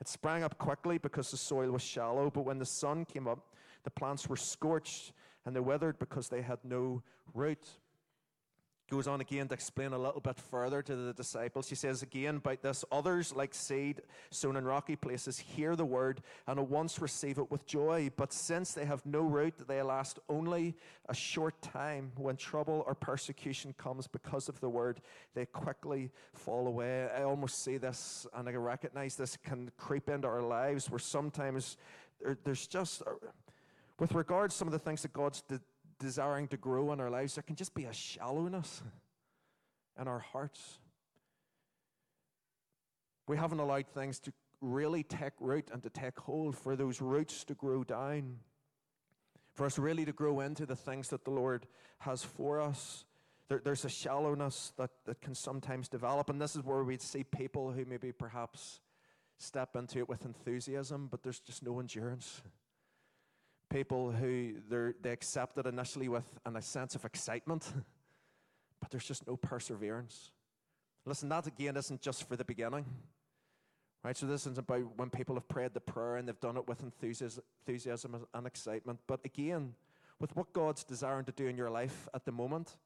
It 0.00 0.08
sprang 0.08 0.42
up 0.42 0.56
quickly 0.56 0.96
because 0.96 1.30
the 1.30 1.36
soil 1.36 1.70
was 1.72 1.82
shallow, 1.82 2.30
but 2.30 2.46
when 2.46 2.58
the 2.58 2.64
sun 2.64 3.04
came 3.04 3.28
up, 3.28 3.40
the 3.82 3.90
plants 3.90 4.26
were 4.26 4.38
scorched 4.38 5.12
and 5.44 5.54
they 5.54 5.60
withered 5.60 5.98
because 5.98 6.30
they 6.30 6.40
had 6.40 6.60
no 6.64 7.02
root. 7.34 7.68
Goes 8.90 9.08
on 9.08 9.22
again 9.22 9.48
to 9.48 9.54
explain 9.54 9.94
a 9.94 9.98
little 9.98 10.20
bit 10.20 10.38
further 10.38 10.82
to 10.82 10.94
the 10.94 11.14
disciples. 11.14 11.70
He 11.70 11.74
says 11.74 12.02
again 12.02 12.36
about 12.36 12.60
this 12.60 12.84
others, 12.92 13.34
like 13.34 13.54
seed 13.54 14.02
sown 14.30 14.56
in 14.56 14.64
rocky 14.64 14.94
places, 14.94 15.38
hear 15.38 15.74
the 15.74 15.86
word 15.86 16.20
and 16.46 16.58
at 16.58 16.68
once 16.68 17.00
receive 17.00 17.38
it 17.38 17.50
with 17.50 17.66
joy. 17.66 18.10
But 18.16 18.32
since 18.32 18.72
they 18.74 18.84
have 18.84 19.04
no 19.06 19.22
root, 19.22 19.54
they 19.66 19.80
last 19.80 20.18
only 20.28 20.74
a 21.08 21.14
short 21.14 21.60
time. 21.62 22.12
When 22.16 22.36
trouble 22.36 22.84
or 22.86 22.94
persecution 22.94 23.74
comes 23.78 24.06
because 24.06 24.50
of 24.50 24.60
the 24.60 24.68
word, 24.68 25.00
they 25.34 25.46
quickly 25.46 26.10
fall 26.34 26.66
away. 26.66 27.08
I 27.16 27.22
almost 27.22 27.64
see 27.64 27.78
this 27.78 28.26
and 28.34 28.46
I 28.46 28.52
recognize 28.52 29.16
this 29.16 29.38
can 29.38 29.70
creep 29.78 30.10
into 30.10 30.28
our 30.28 30.42
lives 30.42 30.90
where 30.90 30.98
sometimes 30.98 31.78
there's 32.44 32.66
just 32.66 33.02
uh, 33.02 33.12
with 33.98 34.12
regards 34.12 34.54
to 34.54 34.58
some 34.58 34.68
of 34.68 34.72
the 34.72 34.78
things 34.78 35.02
that 35.02 35.12
God's 35.12 35.42
desiring 36.04 36.48
to 36.48 36.56
grow 36.56 36.92
in 36.92 37.00
our 37.00 37.10
lives, 37.10 37.34
there 37.34 37.42
can 37.42 37.56
just 37.56 37.74
be 37.74 37.84
a 37.84 37.92
shallowness 37.92 38.82
in 40.00 40.06
our 40.06 40.20
hearts. 40.20 40.78
We 43.26 43.36
haven't 43.36 43.60
allowed 43.60 43.88
things 43.88 44.20
to 44.20 44.32
really 44.60 45.02
take 45.02 45.32
root 45.40 45.70
and 45.72 45.82
to 45.82 45.90
take 45.90 46.18
hold, 46.18 46.56
for 46.56 46.76
those 46.76 47.00
roots 47.00 47.44
to 47.44 47.54
grow 47.54 47.84
down, 47.84 48.38
for 49.54 49.66
us 49.66 49.78
really 49.78 50.04
to 50.04 50.12
grow 50.12 50.40
into 50.40 50.66
the 50.66 50.76
things 50.76 51.08
that 51.08 51.24
the 51.24 51.30
Lord 51.30 51.66
has 51.98 52.22
for 52.22 52.60
us. 52.60 53.04
There, 53.48 53.60
there's 53.62 53.84
a 53.84 53.90
shallowness 53.90 54.72
that, 54.76 54.90
that 55.06 55.20
can 55.20 55.34
sometimes 55.34 55.88
develop, 55.88 56.30
and 56.30 56.40
this 56.40 56.56
is 56.56 56.64
where 56.64 56.84
we'd 56.84 57.02
see 57.02 57.24
people 57.24 57.72
who 57.72 57.84
maybe 57.84 58.12
perhaps 58.12 58.80
step 59.38 59.76
into 59.76 59.98
it 59.98 60.08
with 60.08 60.24
enthusiasm, 60.24 61.08
but 61.10 61.22
there's 61.22 61.40
just 61.40 61.62
no 61.62 61.80
endurance 61.80 62.42
people 63.70 64.12
who 64.12 64.54
they 64.68 65.10
accept 65.10 65.58
it 65.58 65.66
initially 65.66 66.08
with 66.08 66.38
a 66.44 66.62
sense 66.62 66.94
of 66.94 67.04
excitement, 67.04 67.72
but 68.80 68.90
there's 68.90 69.06
just 69.06 69.26
no 69.26 69.36
perseverance. 69.36 70.30
Listen, 71.06 71.28
that 71.28 71.46
again 71.46 71.76
isn't 71.76 72.00
just 72.00 72.28
for 72.28 72.36
the 72.36 72.44
beginning. 72.44 72.84
Right, 74.02 74.16
so 74.16 74.26
this 74.26 74.42
isn't 74.42 74.58
about 74.58 74.98
when 74.98 75.08
people 75.08 75.34
have 75.34 75.48
prayed 75.48 75.72
the 75.72 75.80
prayer 75.80 76.16
and 76.16 76.28
they've 76.28 76.38
done 76.38 76.58
it 76.58 76.68
with 76.68 76.82
enthusiasm 76.82 78.26
and 78.34 78.46
excitement. 78.46 79.00
But 79.06 79.20
again, 79.24 79.72
with 80.20 80.36
what 80.36 80.52
God's 80.52 80.84
desiring 80.84 81.24
to 81.24 81.32
do 81.32 81.46
in 81.46 81.56
your 81.56 81.70
life 81.70 82.06
at 82.12 82.26
the 82.26 82.32
moment, 82.32 82.76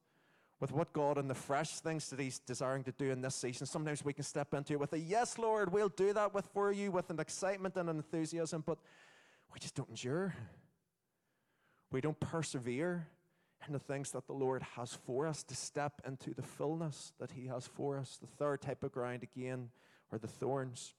with 0.61 0.73
what 0.73 0.92
God 0.92 1.18
and 1.18 1.28
the 1.28 1.35
fresh 1.35 1.80
things 1.80 2.08
that 2.11 2.20
He's 2.20 2.38
desiring 2.38 2.85
to 2.85 2.92
do 2.92 3.11
in 3.11 3.20
this 3.20 3.35
season, 3.35 3.66
sometimes 3.66 4.04
we 4.04 4.12
can 4.12 4.25
step 4.25 4.54
into 4.54 4.75
it 4.75 4.80
with 4.80 4.92
a 4.92 4.99
yes, 4.99 5.38
Lord, 5.38 5.73
we'll 5.73 5.88
do 5.88 6.12
that 6.12 6.35
with 6.35 6.47
for 6.47 6.73
you 6.73 6.90
with 6.92 7.11
an 7.11 7.20
excitement 7.20 7.76
and 7.76 7.88
an 7.88 7.97
enthusiasm, 7.97 8.62
but 8.64 8.78
we 9.52 9.58
just 9.58 9.75
don't 9.75 9.88
endure. 9.88 10.35
We 11.90 12.00
don't 12.00 12.21
persevere 12.21 13.09
in 13.66 13.73
the 13.73 13.78
things 13.78 14.11
that 14.12 14.26
the 14.26 14.33
Lord 14.33 14.62
has 14.76 14.95
for 15.07 15.26
us 15.26 15.42
to 15.45 15.57
step 15.57 16.00
into 16.07 16.35
the 16.35 16.42
fullness 16.42 17.12
that 17.18 17.33
He 17.33 17.47
has 17.47 17.66
for 17.66 17.99
us. 17.99 18.18
The 18.21 18.26
third 18.26 18.62
type 18.62 18.83
of 18.83 18.92
ground, 18.92 19.23
again, 19.23 19.71
are 20.12 20.18
the 20.18 20.28
thorns. 20.28 20.95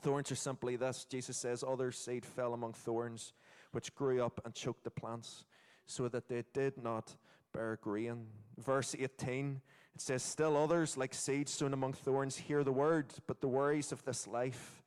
Thorns 0.00 0.30
are 0.30 0.36
simply 0.36 0.76
this 0.76 1.04
Jesus 1.04 1.36
says, 1.36 1.64
Other 1.66 1.92
seed 1.92 2.24
fell 2.24 2.54
among 2.54 2.72
thorns, 2.72 3.32
which 3.72 3.94
grew 3.94 4.22
up 4.22 4.40
and 4.44 4.54
choked 4.54 4.84
the 4.84 4.90
plants, 4.90 5.44
so 5.86 6.08
that 6.08 6.28
they 6.28 6.44
did 6.52 6.82
not 6.82 7.14
bear 7.52 7.78
grain. 7.80 8.26
Verse 8.58 8.94
18, 8.98 9.60
it 9.94 10.00
says, 10.00 10.22
Still 10.22 10.56
others, 10.56 10.96
like 10.96 11.14
seed 11.14 11.48
sown 11.48 11.72
among 11.72 11.92
thorns, 11.92 12.36
hear 12.36 12.64
the 12.64 12.72
word, 12.72 13.12
but 13.26 13.40
the 13.40 13.48
worries 13.48 13.92
of 13.92 14.04
this 14.04 14.26
life. 14.26 14.82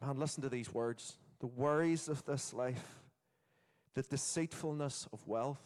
Man, 0.00 0.18
listen 0.18 0.42
to 0.42 0.48
these 0.48 0.72
words. 0.72 1.16
The 1.40 1.46
worries 1.46 2.08
of 2.08 2.24
this 2.24 2.52
life 2.52 2.98
the 3.98 4.02
deceitfulness 4.02 5.08
of 5.12 5.26
wealth, 5.26 5.60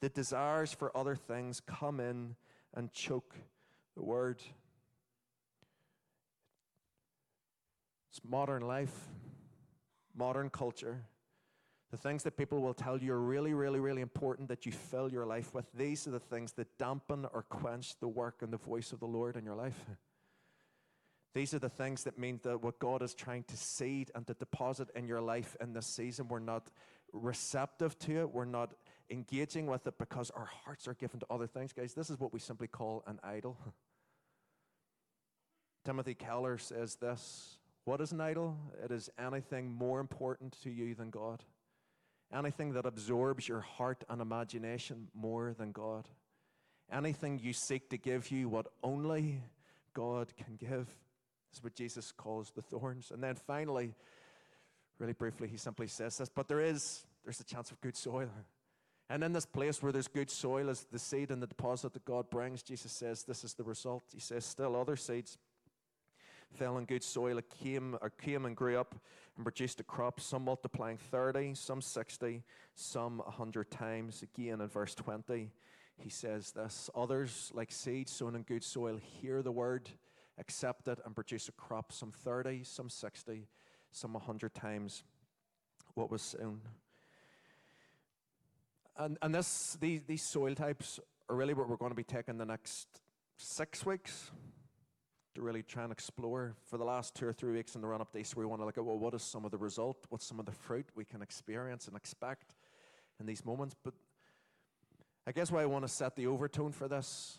the 0.00 0.08
desires 0.08 0.72
for 0.72 0.90
other 0.96 1.14
things 1.14 1.60
come 1.60 2.00
in 2.00 2.34
and 2.74 2.92
choke 2.92 3.36
the 3.96 4.02
word. 4.02 4.42
It's 8.10 8.20
modern 8.28 8.62
life, 8.62 8.92
modern 10.12 10.50
culture. 10.50 11.04
The 11.92 11.96
things 11.96 12.24
that 12.24 12.36
people 12.36 12.62
will 12.62 12.74
tell 12.74 12.98
you 12.98 13.12
are 13.12 13.20
really, 13.20 13.54
really, 13.54 13.78
really 13.78 14.02
important 14.02 14.48
that 14.48 14.66
you 14.66 14.72
fill 14.72 15.08
your 15.08 15.24
life 15.24 15.54
with. 15.54 15.66
These 15.72 16.08
are 16.08 16.12
the 16.12 16.18
things 16.18 16.50
that 16.54 16.78
dampen 16.78 17.28
or 17.32 17.42
quench 17.42 17.94
the 18.00 18.08
work 18.08 18.42
and 18.42 18.52
the 18.52 18.56
voice 18.56 18.90
of 18.90 18.98
the 18.98 19.06
Lord 19.06 19.36
in 19.36 19.44
your 19.44 19.54
life. 19.54 19.78
These 21.32 21.54
are 21.54 21.60
the 21.60 21.68
things 21.68 22.02
that 22.04 22.18
mean 22.18 22.40
that 22.42 22.60
what 22.60 22.80
God 22.80 23.02
is 23.02 23.14
trying 23.14 23.44
to 23.44 23.56
seed 23.56 24.10
and 24.16 24.26
to 24.26 24.34
deposit 24.34 24.88
in 24.96 25.06
your 25.06 25.20
life 25.20 25.56
in 25.60 25.72
this 25.72 25.86
season, 25.86 26.26
we're 26.26 26.40
not 26.40 26.72
receptive 27.12 27.98
to 28.00 28.20
it. 28.20 28.30
We're 28.30 28.44
not 28.44 28.72
engaging 29.10 29.66
with 29.66 29.86
it 29.86 29.98
because 29.98 30.30
our 30.30 30.48
hearts 30.64 30.86
are 30.88 30.94
given 30.94 31.20
to 31.20 31.26
other 31.30 31.46
things. 31.46 31.72
Guys, 31.72 31.94
this 31.94 32.10
is 32.10 32.18
what 32.18 32.32
we 32.32 32.38
simply 32.38 32.68
call 32.68 33.02
an 33.06 33.18
idol. 33.22 33.58
Timothy 35.84 36.14
Keller 36.14 36.58
says 36.58 36.96
this 36.96 37.58
What 37.84 38.00
is 38.00 38.12
an 38.12 38.20
idol? 38.20 38.56
It 38.84 38.90
is 38.90 39.10
anything 39.18 39.70
more 39.70 40.00
important 40.00 40.60
to 40.62 40.70
you 40.70 40.94
than 40.94 41.10
God, 41.10 41.44
anything 42.32 42.72
that 42.74 42.86
absorbs 42.86 43.48
your 43.48 43.60
heart 43.60 44.04
and 44.08 44.20
imagination 44.20 45.08
more 45.14 45.54
than 45.58 45.72
God, 45.72 46.08
anything 46.92 47.38
you 47.38 47.52
seek 47.52 47.88
to 47.90 47.96
give 47.96 48.30
you 48.30 48.48
what 48.48 48.66
only 48.82 49.42
God 49.94 50.32
can 50.36 50.56
give. 50.56 50.88
Is 51.52 51.64
what 51.64 51.74
Jesus 51.74 52.12
calls 52.12 52.52
the 52.54 52.62
thorns. 52.62 53.10
And 53.10 53.20
then 53.20 53.34
finally, 53.34 53.96
really 55.00 55.12
briefly, 55.14 55.48
he 55.48 55.56
simply 55.56 55.86
says 55.86 56.18
this, 56.18 56.28
but 56.28 56.46
there 56.46 56.60
is, 56.60 57.04
there's 57.24 57.40
a 57.40 57.44
chance 57.44 57.70
of 57.70 57.80
good 57.80 57.96
soil. 57.96 58.28
And 59.08 59.24
in 59.24 59.32
this 59.32 59.46
place 59.46 59.82
where 59.82 59.90
there's 59.90 60.06
good 60.06 60.30
soil 60.30 60.68
is 60.68 60.86
the 60.92 60.98
seed 60.98 61.30
and 61.30 61.42
the 61.42 61.46
deposit 61.46 61.94
that 61.94 62.04
God 62.04 62.30
brings, 62.30 62.62
Jesus 62.62 62.92
says 62.92 63.24
this 63.24 63.42
is 63.42 63.54
the 63.54 63.64
result. 63.64 64.04
He 64.12 64.20
says, 64.20 64.44
still 64.44 64.76
other 64.76 64.96
seeds 64.96 65.38
fell 66.52 66.78
in 66.78 66.84
good 66.84 67.02
soil. 67.02 67.38
It 67.38 67.50
came, 67.62 67.96
or 68.00 68.10
came 68.10 68.44
and 68.44 68.56
grew 68.56 68.78
up 68.78 68.94
and 69.36 69.44
produced 69.44 69.80
a 69.80 69.84
crop, 69.84 70.20
some 70.20 70.44
multiplying 70.44 70.96
30, 70.96 71.54
some 71.54 71.80
60, 71.80 72.42
some 72.74 73.18
100 73.18 73.70
times. 73.70 74.22
Again, 74.22 74.60
in 74.60 74.68
verse 74.68 74.94
20, 74.94 75.50
he 75.96 76.10
says 76.10 76.52
this 76.52 76.90
Others, 76.94 77.50
like 77.54 77.72
seeds 77.72 78.12
sown 78.12 78.34
in 78.34 78.42
good 78.42 78.64
soil, 78.64 78.98
hear 79.20 79.42
the 79.42 79.52
word, 79.52 79.88
accept 80.38 80.88
it, 80.88 80.98
and 81.04 81.14
produce 81.14 81.48
a 81.48 81.52
crop, 81.52 81.92
some 81.92 82.12
30, 82.12 82.64
some 82.64 82.88
60, 82.88 83.46
some 83.90 84.12
100 84.12 84.54
times 84.54 85.02
what 85.94 86.10
was 86.10 86.22
sown. 86.22 86.60
And, 88.96 89.18
and 89.22 89.34
this, 89.34 89.76
these, 89.80 90.02
these 90.06 90.22
soil 90.22 90.54
types 90.54 91.00
are 91.28 91.36
really 91.36 91.54
what 91.54 91.68
we're 91.68 91.76
going 91.76 91.90
to 91.92 91.96
be 91.96 92.04
taking 92.04 92.38
the 92.38 92.44
next 92.44 92.88
six 93.36 93.86
weeks 93.86 94.30
to 95.34 95.42
really 95.42 95.62
try 95.62 95.84
and 95.84 95.92
explore. 95.92 96.54
For 96.66 96.76
the 96.76 96.84
last 96.84 97.14
two 97.14 97.26
or 97.26 97.32
three 97.32 97.52
weeks 97.52 97.74
in 97.74 97.80
the 97.80 97.86
run 97.86 98.00
up 98.00 98.14
Easter, 98.16 98.38
we 98.38 98.46
want 98.46 98.60
to 98.60 98.66
look 98.66 98.78
at 98.78 98.84
well, 98.84 98.98
what 98.98 99.14
is 99.14 99.22
some 99.22 99.44
of 99.44 99.50
the 99.50 99.58
result? 99.58 99.96
What's 100.08 100.26
some 100.26 100.38
of 100.40 100.46
the 100.46 100.52
fruit 100.52 100.86
we 100.94 101.04
can 101.04 101.22
experience 101.22 101.86
and 101.86 101.96
expect 101.96 102.54
in 103.18 103.26
these 103.26 103.44
moments? 103.44 103.74
But 103.82 103.94
I 105.26 105.32
guess 105.32 105.50
why 105.50 105.62
I 105.62 105.66
want 105.66 105.84
to 105.84 105.88
set 105.88 106.16
the 106.16 106.26
overtone 106.26 106.72
for 106.72 106.88
this 106.88 107.38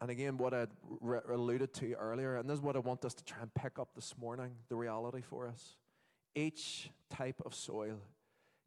and 0.00 0.10
again, 0.10 0.38
what 0.38 0.54
I 0.54 0.66
re- 1.00 1.20
alluded 1.30 1.74
to 1.74 1.92
earlier, 1.94 2.36
and 2.36 2.48
this 2.48 2.54
is 2.54 2.62
what 2.62 2.74
I 2.76 2.78
want 2.78 3.04
us 3.04 3.14
to 3.14 3.24
try 3.24 3.42
and 3.42 3.52
pick 3.52 3.78
up 3.78 3.90
this 3.94 4.14
morning 4.18 4.52
the 4.68 4.76
reality 4.76 5.20
for 5.20 5.46
us. 5.46 5.76
Each 6.34 6.90
type 7.10 7.42
of 7.44 7.54
soil 7.54 7.98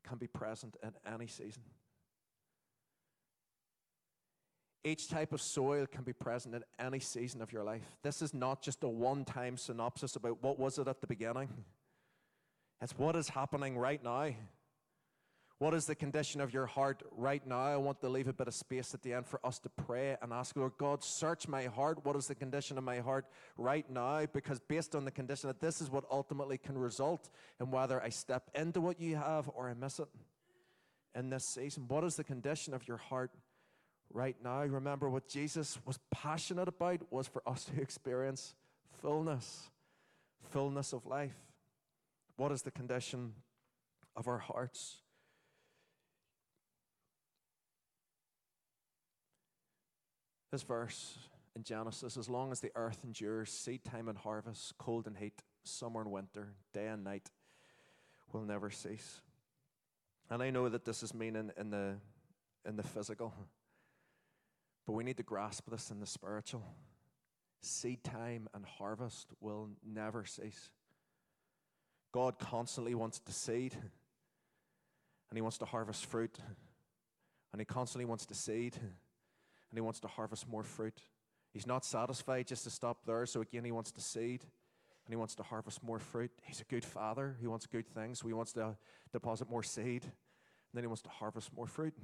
can 0.08 0.18
be 0.18 0.28
present 0.28 0.78
in 0.84 0.92
any 1.12 1.28
season. 1.28 1.64
Each 4.84 5.08
type 5.08 5.32
of 5.32 5.42
soil 5.42 5.88
can 5.88 6.04
be 6.04 6.12
present 6.12 6.54
in 6.54 6.64
any 6.78 7.00
season 7.00 7.42
of 7.42 7.54
your 7.54 7.64
life. 7.64 7.96
This 8.04 8.22
is 8.22 8.34
not 8.34 8.62
just 8.62 8.84
a 8.84 8.88
one 8.90 9.24
time 9.24 9.58
synopsis 9.58 10.16
about 10.18 10.44
what 10.44 10.60
was 10.60 10.78
it 10.78 10.88
at 10.88 11.00
the 11.00 11.08
beginning. 11.08 11.48
It's 12.82 12.98
what 12.98 13.16
is 13.16 13.30
happening 13.30 13.78
right 13.78 14.04
now. 14.04 14.32
What 15.60 15.74
is 15.74 15.86
the 15.86 15.96
condition 15.96 16.42
of 16.42 16.54
your 16.54 16.66
heart 16.66 17.04
right 17.12 17.46
now? 17.46 17.62
I 17.62 17.78
want 17.78 18.02
to 18.02 18.10
leave 18.10 18.28
a 18.28 18.34
bit 18.34 18.48
of 18.48 18.54
space 18.54 18.94
at 18.94 19.02
the 19.02 19.14
end 19.14 19.28
for 19.28 19.40
us 19.46 19.60
to 19.60 19.70
pray 19.70 20.18
and 20.22 20.34
ask, 20.34 20.56
Lord 20.56 20.74
God, 20.78 21.04
search 21.04 21.48
my 21.48 21.66
heart. 21.66 22.04
What 22.04 22.16
is 22.16 22.28
the 22.28 22.36
condition 22.36 22.78
of 22.78 22.84
my 22.84 23.00
heart 23.00 23.26
right 23.56 23.90
now? 23.90 24.26
Because 24.26 24.60
based 24.60 24.96
on 24.96 25.06
the 25.06 25.12
condition 25.12 25.48
that 25.48 25.62
this 25.62 25.80
is 25.80 25.90
what 25.90 26.04
ultimately 26.12 26.58
can 26.58 26.78
result 26.78 27.30
in 27.62 27.72
whether 27.72 28.02
I 28.04 28.10
step 28.10 28.50
into 28.56 28.82
what 28.82 29.00
you 29.00 29.16
have 29.16 29.50
or 29.54 29.70
I 29.70 29.74
miss 29.74 30.00
it 30.00 30.08
in 31.16 31.30
this 31.30 31.46
season. 31.46 31.86
What 31.88 32.04
is 32.04 32.16
the 32.16 32.24
condition 32.24 32.74
of 32.74 32.88
your 32.88 32.98
heart 32.98 33.32
right 34.12 34.36
now? 34.44 34.64
Remember 34.64 35.10
what 35.10 35.28
Jesus 35.30 35.78
was 35.86 36.00
passionate 36.12 36.68
about 36.68 37.12
was 37.12 37.28
for 37.28 37.48
us 37.48 37.66
to 37.66 37.82
experience 37.82 38.56
fullness, 39.02 39.70
fullness 40.50 40.94
of 40.94 41.06
life. 41.06 41.36
What 42.38 42.52
is 42.52 42.64
the 42.64 42.72
condition 42.72 43.34
of 44.16 44.28
our 44.28 44.40
hearts? 44.40 45.03
This 50.54 50.62
verse 50.62 51.18
in 51.56 51.64
Genesis 51.64 52.16
as 52.16 52.30
long 52.30 52.52
as 52.52 52.60
the 52.60 52.70
earth 52.76 53.00
endures, 53.04 53.50
seed 53.50 53.84
time 53.84 54.08
and 54.08 54.16
harvest, 54.16 54.78
cold 54.78 55.08
and 55.08 55.18
heat, 55.18 55.42
summer 55.64 56.00
and 56.02 56.12
winter, 56.12 56.54
day 56.76 56.86
and 56.90 57.04
night 57.04 57.32
will 58.32 58.44
never 58.44 58.70
cease. 58.70 59.22
And 60.30 60.44
I 60.44 60.52
know 60.52 60.70
that 60.70 60.86
this 60.86 61.02
is 61.02 61.12
meaning 61.12 61.50
in 61.58 61.72
the, 61.72 61.96
in 62.68 62.76
the 62.76 62.84
physical, 62.84 63.34
but 64.86 64.94
we 64.94 65.04
need 65.04 65.18
to 65.18 65.24
grasp 65.24 65.72
this 65.72 65.90
in 65.90 66.00
the 66.00 66.06
spiritual. 66.06 66.64
Seed 67.62 68.04
time 68.04 68.48
and 68.54 68.64
harvest 68.64 69.34
will 69.42 69.70
never 69.84 70.24
cease. 70.24 70.70
God 72.12 72.38
constantly 72.38 72.94
wants 72.94 73.18
to 73.22 73.32
seed, 73.32 73.74
and 73.74 75.36
He 75.36 75.42
wants 75.42 75.58
to 75.58 75.66
harvest 75.66 76.06
fruit, 76.06 76.38
and 77.52 77.60
He 77.60 77.66
constantly 77.66 78.06
wants 78.06 78.28
to 78.28 78.36
seed 78.36 78.78
and 79.74 79.78
he 79.80 79.82
wants 79.82 80.00
to 80.02 80.08
harvest 80.08 80.48
more 80.48 80.62
fruit. 80.62 81.02
He's 81.52 81.66
not 81.66 81.84
satisfied 81.84 82.46
just 82.46 82.64
to 82.66 82.70
stop 82.70 83.08
there, 83.08 83.26
so 83.26 83.42
again, 83.42 83.66
he 83.66 83.72
wants 83.72 83.92
to 83.94 84.02
seed 84.02 84.42
and 84.44 85.12
he 85.12 85.16
wants 85.16 85.34
to 85.34 85.42
harvest 85.42 85.84
more 85.84 85.98
fruit. 85.98 86.30
He's 86.44 86.62
a 86.62 86.66
good 86.66 86.86
father. 86.86 87.36
He 87.42 87.48
wants 87.48 87.66
good 87.66 87.88
things, 87.88 88.20
so 88.20 88.28
he 88.28 88.34
wants 88.34 88.54
to 88.54 88.78
deposit 89.12 89.50
more 89.50 89.64
seed, 89.64 90.04
and 90.04 90.12
then 90.76 90.84
he 90.84 90.88
wants 90.88 91.02
to 91.02 91.10
harvest 91.10 91.52
more 91.56 91.66
fruit. 91.66 91.96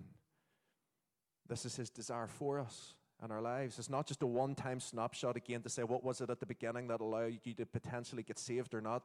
This 1.47 1.63
is 1.63 1.75
his 1.75 1.91
desire 1.91 2.25
for 2.25 2.57
us 2.59 2.95
and 3.21 3.31
our 3.31 3.39
lives. 3.39 3.77
It's 3.77 3.87
not 3.87 4.07
just 4.07 4.23
a 4.23 4.25
one 4.25 4.55
time 4.55 4.79
snapshot 4.79 5.37
again 5.37 5.61
to 5.61 5.69
say, 5.69 5.83
what 5.83 6.03
was 6.03 6.21
it 6.21 6.31
at 6.31 6.39
the 6.39 6.47
beginning 6.47 6.87
that 6.87 7.01
allowed 7.01 7.39
you 7.43 7.53
to 7.53 7.67
potentially 7.67 8.23
get 8.23 8.39
saved 8.39 8.73
or 8.73 8.81
not? 8.81 9.03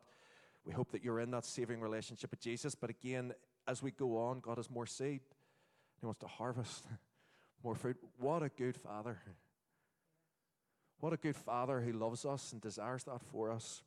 We 0.64 0.72
hope 0.72 0.90
that 0.92 1.04
you're 1.04 1.20
in 1.20 1.32
that 1.32 1.44
saving 1.44 1.82
relationship 1.82 2.30
with 2.30 2.40
Jesus. 2.40 2.74
But 2.74 2.88
again, 2.88 3.34
as 3.68 3.82
we 3.82 3.90
go 3.90 4.16
on, 4.16 4.40
God 4.40 4.56
has 4.56 4.70
more 4.70 4.86
seed. 4.86 5.20
He 6.00 6.06
wants 6.06 6.20
to 6.20 6.26
harvest 6.26 6.86
more 7.64 7.74
fruit. 7.74 7.96
What 8.18 8.42
a 8.42 8.50
good 8.50 8.76
father. 8.76 9.18
What 11.00 11.12
a 11.12 11.16
good 11.16 11.36
father 11.36 11.80
who 11.80 11.92
loves 11.92 12.24
us 12.24 12.52
and 12.52 12.60
desires 12.60 13.04
that 13.04 13.22
for 13.32 13.50
us. 13.50 13.82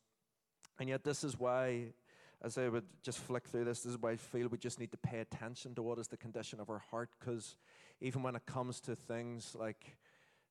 And 0.80 0.90
yet, 0.90 1.04
this 1.04 1.24
is 1.24 1.40
why, 1.40 1.94
as 2.42 2.58
I 2.58 2.68
would 2.70 2.86
just 3.04 3.20
flick 3.20 3.48
through 3.48 3.66
this, 3.66 3.82
this 3.82 3.94
is 3.94 3.98
why 4.00 4.12
I 4.12 4.16
feel 4.18 4.48
we 4.48 4.58
just 4.58 4.80
need 4.80 4.92
to 4.92 4.98
pay 4.98 5.20
attention 5.20 5.76
to 5.76 5.82
what 5.82 6.00
is 6.00 6.08
the 6.08 6.18
condition 6.18 6.60
of 6.60 6.70
our 6.70 6.84
heart. 6.92 7.10
Because 7.20 7.56
even 8.02 8.24
when 8.24 8.36
it 8.36 8.46
comes 8.46 8.80
to 8.82 8.96
things 8.96 9.56
like 9.58 9.98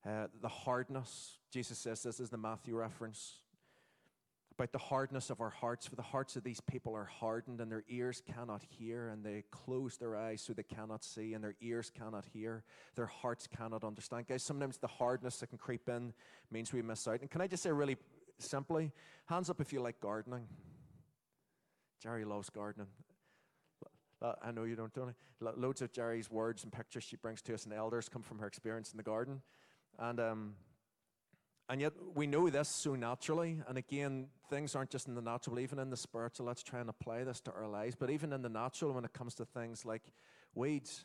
uh, 0.04 0.28
the 0.40 0.48
hardness, 0.48 1.38
Jesus 1.52 1.78
says 1.78 2.02
this 2.02 2.20
is 2.20 2.30
the 2.30 2.38
Matthew 2.38 2.76
reference 2.76 3.40
about 4.58 4.72
the 4.72 4.78
hardness 4.78 5.28
of 5.28 5.40
our 5.40 5.50
hearts. 5.50 5.86
For 5.86 5.96
the 5.96 6.02
hearts 6.02 6.36
of 6.36 6.42
these 6.42 6.60
people 6.60 6.94
are 6.94 7.04
hardened, 7.04 7.60
and 7.60 7.70
their 7.70 7.84
ears 7.88 8.22
cannot 8.34 8.62
hear, 8.68 9.08
and 9.08 9.22
they 9.24 9.44
close 9.50 9.98
their 9.98 10.16
eyes 10.16 10.40
so 10.40 10.52
they 10.52 10.62
cannot 10.62 11.04
see, 11.04 11.34
and 11.34 11.44
their 11.44 11.54
ears 11.60 11.90
cannot 11.90 12.24
hear, 12.32 12.64
their 12.94 13.06
hearts 13.06 13.46
cannot 13.46 13.84
understand. 13.84 14.26
Guys, 14.26 14.42
sometimes 14.42 14.78
the 14.78 14.86
hardness 14.86 15.38
that 15.38 15.48
can 15.48 15.58
creep 15.58 15.88
in 15.88 16.14
means 16.50 16.72
we 16.72 16.80
miss 16.82 17.06
out. 17.06 17.20
And 17.20 17.30
can 17.30 17.40
I 17.40 17.46
just 17.46 17.62
say 17.62 17.70
really 17.70 17.96
simply, 18.38 18.92
hands 19.26 19.50
up 19.50 19.60
if 19.60 19.72
you 19.72 19.80
like 19.80 20.00
gardening. 20.00 20.46
Jerry 22.02 22.24
loves 22.24 22.50
gardening. 22.50 22.88
I 24.42 24.50
know 24.50 24.64
you 24.64 24.76
don't, 24.76 24.92
Tony. 24.92 25.12
Loads 25.40 25.82
of 25.82 25.92
Jerry's 25.92 26.30
words 26.30 26.64
and 26.64 26.72
pictures 26.72 27.04
she 27.04 27.16
brings 27.16 27.42
to 27.42 27.54
us 27.54 27.64
and 27.64 27.74
elders 27.74 28.08
come 28.08 28.22
from 28.22 28.38
her 28.38 28.46
experience 28.46 28.90
in 28.90 28.96
the 28.96 29.02
garden. 29.02 29.42
And 29.98 30.18
um, 30.18 30.54
and 31.68 31.80
yet 31.80 31.92
we 32.14 32.26
know 32.26 32.48
this 32.48 32.68
so 32.68 32.94
naturally. 32.94 33.60
And 33.68 33.76
again, 33.76 34.28
things 34.48 34.74
aren't 34.74 34.90
just 34.90 35.08
in 35.08 35.14
the 35.14 35.22
natural, 35.22 35.58
even 35.58 35.78
in 35.78 35.90
the 35.90 35.96
spiritual. 35.96 36.46
Let's 36.46 36.62
try 36.62 36.80
and 36.80 36.88
apply 36.88 37.24
this 37.24 37.40
to 37.42 37.52
our 37.52 37.66
lives. 37.66 37.96
But 37.98 38.10
even 38.10 38.32
in 38.32 38.42
the 38.42 38.48
natural, 38.48 38.92
when 38.92 39.04
it 39.04 39.12
comes 39.12 39.34
to 39.36 39.44
things 39.44 39.84
like 39.84 40.02
weeds, 40.54 41.04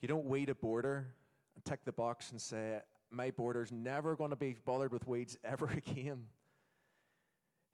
you 0.00 0.08
don't 0.08 0.24
weed 0.24 0.48
a 0.48 0.54
border 0.54 1.08
and 1.54 1.64
tick 1.64 1.80
the 1.84 1.92
box 1.92 2.30
and 2.30 2.40
say, 2.40 2.80
my 3.10 3.30
border's 3.30 3.70
never 3.70 4.16
going 4.16 4.30
to 4.30 4.36
be 4.36 4.56
bothered 4.64 4.92
with 4.92 5.06
weeds 5.06 5.36
ever 5.44 5.66
again. 5.86 6.24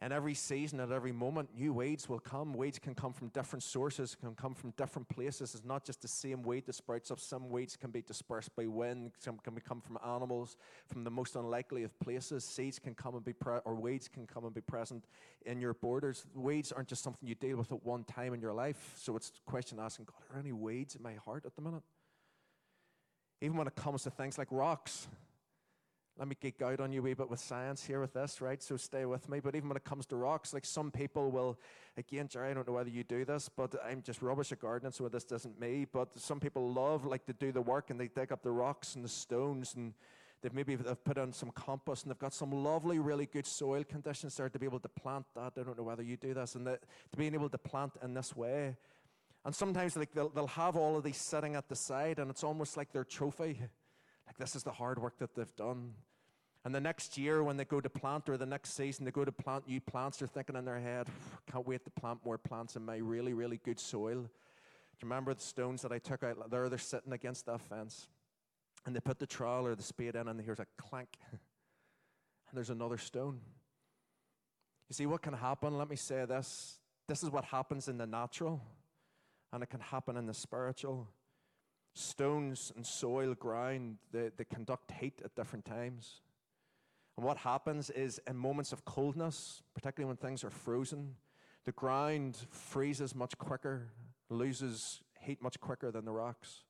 And 0.01 0.13
every 0.13 0.35
season, 0.35 0.79
at 0.79 0.93
every 0.93 1.11
moment, 1.11 1.49
new 1.57 1.73
weeds 1.73 2.09
will 2.09 2.21
come. 2.21 2.53
Weeds 2.55 2.79
can 2.79 2.95
come 2.95 3.13
from 3.13 3.29
different 3.29 3.65
sources, 3.65 4.15
can 4.15 4.37
come 4.37 4.55
from 4.55 4.71
different 4.77 5.09
places. 5.09 5.57
It's 5.57 5.65
not 5.65 5.85
just 5.85 6.03
the 6.03 6.09
same 6.09 6.43
weed 6.45 6.67
that 6.67 6.77
sprouts 6.77 7.11
up. 7.11 7.19
Some 7.19 7.51
weeds 7.51 7.77
can 7.77 7.91
be 7.91 8.03
dispersed 8.03 8.55
by 8.55 8.67
wind, 8.67 9.11
some 9.19 9.39
can 9.39 9.59
come 9.59 9.81
from 9.81 9.99
animals, 10.07 10.57
from 10.87 11.03
the 11.03 11.11
most 11.11 11.35
unlikely 11.35 11.83
of 11.83 11.99
places. 11.99 12.45
Seeds 12.45 12.79
can 12.79 12.95
come 12.95 13.17
and 13.17 13.25
be, 13.25 13.33
pre- 13.33 13.59
or 13.65 13.75
weeds 13.75 14.07
can 14.07 14.25
come 14.25 14.45
and 14.45 14.55
be 14.55 14.61
present 14.61 15.05
in 15.45 15.61
your 15.61 15.75
borders. 15.75 16.25
Weeds 16.33 16.71
aren't 16.71 16.89
just 16.89 17.03
something 17.03 17.29
you 17.29 17.35
deal 17.35 17.57
with 17.57 17.73
at 17.73 17.85
one 17.85 18.05
time 18.05 18.35
in 18.35 18.41
your 18.41 18.55
life. 18.55 18.93
So 18.97 19.17
it's 19.17 19.33
a 19.45 19.51
question 19.51 19.81
asking, 19.81 20.05
God, 20.05 20.15
are 20.31 20.35
there 20.35 20.41
any 20.41 20.53
weeds 20.53 20.95
in 20.95 21.03
my 21.03 21.15
heart 21.15 21.45
at 21.45 21.57
the 21.57 21.63
minute? 21.63 21.83
Even 23.41 23.57
when 23.57 23.67
it 23.67 23.75
comes 23.75 24.05
to 24.05 24.11
things 24.11 24.39
like 24.39 24.49
rocks. 24.53 25.09
Let 26.19 26.27
me 26.27 26.37
geek 26.41 26.61
out 26.63 26.81
on 26.81 26.91
you 26.91 26.99
a 26.99 27.03
wee 27.05 27.15
bit 27.15 27.31
with 27.31 27.39
science 27.39 27.87
here 27.87 28.01
with 28.01 28.13
this, 28.13 28.41
right? 28.41 28.61
So 28.61 28.77
stay 28.77 29.05
with 29.05 29.29
me. 29.29 29.39
But 29.39 29.55
even 29.55 29.69
when 29.69 29.77
it 29.77 29.85
comes 29.85 30.05
to 30.07 30.17
rocks, 30.17 30.53
like 30.53 30.65
some 30.65 30.91
people 30.91 31.31
will, 31.31 31.61
again, 31.97 32.27
Jerry, 32.27 32.51
I 32.51 32.55
don't 32.55 32.67
know 32.67 32.73
whether 32.73 32.91
you 32.91 33.05
do 33.05 33.25
this, 33.25 33.49
but 33.49 33.77
I'm 33.89 34.03
just 34.03 34.21
rubbish 34.21 34.51
at 34.51 34.59
gardening, 34.59 34.91
so 34.91 35.09
this 35.09 35.31
isn't 35.31 35.61
me. 35.61 35.87
But 35.91 36.19
some 36.19 36.41
people 36.41 36.73
love 36.73 37.07
like 37.07 37.25
to 37.27 37.33
do 37.33 37.53
the 37.53 37.63
work 37.63 37.91
and 37.91 38.01
they 38.01 38.09
dig 38.09 38.33
up 38.33 38.43
the 38.43 38.51
rocks 38.51 38.97
and 38.97 39.05
the 39.05 39.09
stones 39.09 39.75
and 39.77 39.95
they've 40.43 40.53
maybe 40.53 40.75
they've 40.75 41.05
put 41.05 41.19
on 41.19 41.33
some 41.33 41.53
compost 41.53 42.03
and 42.03 42.11
they've 42.11 42.19
got 42.19 42.35
some 42.35 42.51
lovely, 42.51 42.99
really 42.99 43.27
good 43.27 43.47
soil 43.47 43.85
conditions 43.85 44.37
there 44.37 44.49
to 44.49 44.59
be 44.59 44.67
able 44.67 44.81
to 44.81 44.89
plant 44.89 45.25
that. 45.37 45.53
I 45.57 45.63
don't 45.63 45.79
know 45.79 45.85
whether 45.85 46.03
you 46.03 46.17
do 46.17 46.35
this, 46.35 46.57
and 46.57 46.67
to 46.67 46.79
being 47.17 47.35
able 47.35 47.49
to 47.49 47.59
plant 47.59 47.93
in 48.03 48.15
this 48.15 48.35
way. 48.35 48.77
And 49.45 49.55
sometimes 49.55 49.97
like 49.97 50.13
they'll, 50.13 50.31
they'll 50.31 50.49
have 50.49 50.75
all 50.75 50.97
of 50.97 51.05
these 51.05 51.17
sitting 51.17 51.55
at 51.55 51.69
the 51.69 51.77
side, 51.77 52.19
and 52.19 52.29
it's 52.29 52.43
almost 52.43 52.77
like 52.77 52.93
their 52.93 53.05
trophy. 53.05 53.61
Like 54.29 54.37
this 54.39 54.55
is 54.55 54.63
the 54.63 54.71
hard 54.71 55.01
work 55.01 55.19
that 55.19 55.35
they've 55.35 55.57
done. 55.57 55.95
And 56.65 56.75
the 56.75 56.81
next 56.81 57.19
year, 57.19 57.43
when 57.43 57.57
they 57.57 57.65
go 57.65 57.81
to 57.81 57.89
plant, 57.89 58.29
or 58.29 58.37
the 58.37 58.47
next 58.47 58.75
season, 58.75 59.05
they 59.05 59.11
go 59.11 59.25
to 59.25 59.33
plant 59.33 59.67
new 59.67 59.81
plants, 59.81 60.19
they're 60.19 60.29
thinking 60.29 60.55
in 60.55 60.65
their 60.65 60.79
head, 60.79 61.09
can't 61.51 61.67
wait 61.67 61.85
to 61.85 61.91
plant 61.91 62.21
more 62.25 62.39
plants 62.39 62.77
in 62.77 62.85
my 62.85 62.99
really, 62.99 63.33
really 63.33 63.59
good 63.65 63.81
soil. 63.81 64.23
Do 64.23 65.07
you 65.07 65.09
remember 65.09 65.35
the 65.35 65.41
stones 65.41 65.83
that 65.83 65.93
I 65.93 65.99
took 65.99 66.23
out 66.23 66.51
there? 66.51 66.69
They're 66.69 66.79
sitting 66.79 67.13
against 67.13 67.47
that 67.47 67.61
fence. 67.63 68.09
And 68.85 68.95
they 68.95 69.01
put 69.01 69.19
the 69.19 69.27
trowel 69.27 69.67
or 69.67 69.75
the 69.75 69.83
spade 69.83 70.15
in, 70.15 70.29
and 70.29 70.41
here's 70.41 70.61
a 70.61 70.67
clank. 70.77 71.09
and 71.31 71.41
there's 72.53 72.71
another 72.71 72.99
stone. 72.99 73.41
You 74.89 74.95
see, 74.95 75.07
what 75.07 75.23
can 75.23 75.35
happen? 75.35 75.77
Let 75.77 75.89
me 75.89 75.97
say 75.97 76.25
this 76.25 76.79
this 77.07 77.23
is 77.23 77.31
what 77.31 77.45
happens 77.47 77.89
in 77.89 77.97
the 77.97 78.07
natural, 78.07 78.61
and 79.53 79.63
it 79.63 79.71
can 79.71 79.81
happen 79.81 80.17
in 80.17 80.27
the 80.27 80.35
spiritual. 80.35 81.09
Stones 81.99 82.73
and 82.77 82.87
soil, 82.87 83.35
ground, 83.35 83.97
they, 84.13 84.31
they 84.37 84.45
conduct 84.45 84.93
heat 84.93 85.21
at 85.25 85.35
different 85.35 85.65
times. 85.65 86.21
And 87.17 87.27
what 87.27 87.39
happens 87.39 87.91
is 87.91 88.21
in 88.29 88.37
moments 88.37 88.73
of 88.73 88.85
coldness, 88.85 89.63
particularly 89.75 90.07
when 90.07 90.17
things 90.17 90.45
are 90.45 90.51
frozen, 90.51 91.17
the 91.65 91.73
ground 91.73 92.39
freezes 92.51 93.17
much 93.17 93.37
quicker, 93.39 93.89
loses 94.31 95.01
heat 95.21 95.43
much 95.43 95.59
quicker 95.59 95.91
than 95.91 96.05
the 96.05 96.13
rocks. 96.13 96.63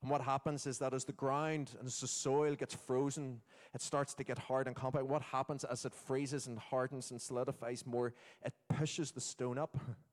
And 0.00 0.12
what 0.12 0.20
happens 0.20 0.64
is 0.64 0.78
that 0.78 0.94
as 0.94 1.04
the 1.04 1.12
ground 1.12 1.72
and 1.80 1.88
as 1.88 1.98
the 1.98 2.06
soil 2.06 2.54
gets 2.54 2.74
frozen, 2.74 3.40
it 3.74 3.82
starts 3.82 4.14
to 4.14 4.22
get 4.22 4.38
hard 4.38 4.68
and 4.68 4.76
compact. 4.76 5.06
What 5.06 5.22
happens 5.22 5.64
as 5.64 5.84
it 5.86 5.92
freezes 5.92 6.46
and 6.46 6.56
hardens 6.56 7.10
and 7.10 7.20
solidifies 7.20 7.84
more, 7.84 8.14
it 8.44 8.52
pushes 8.68 9.10
the 9.10 9.20
stone 9.20 9.58
up. 9.58 9.76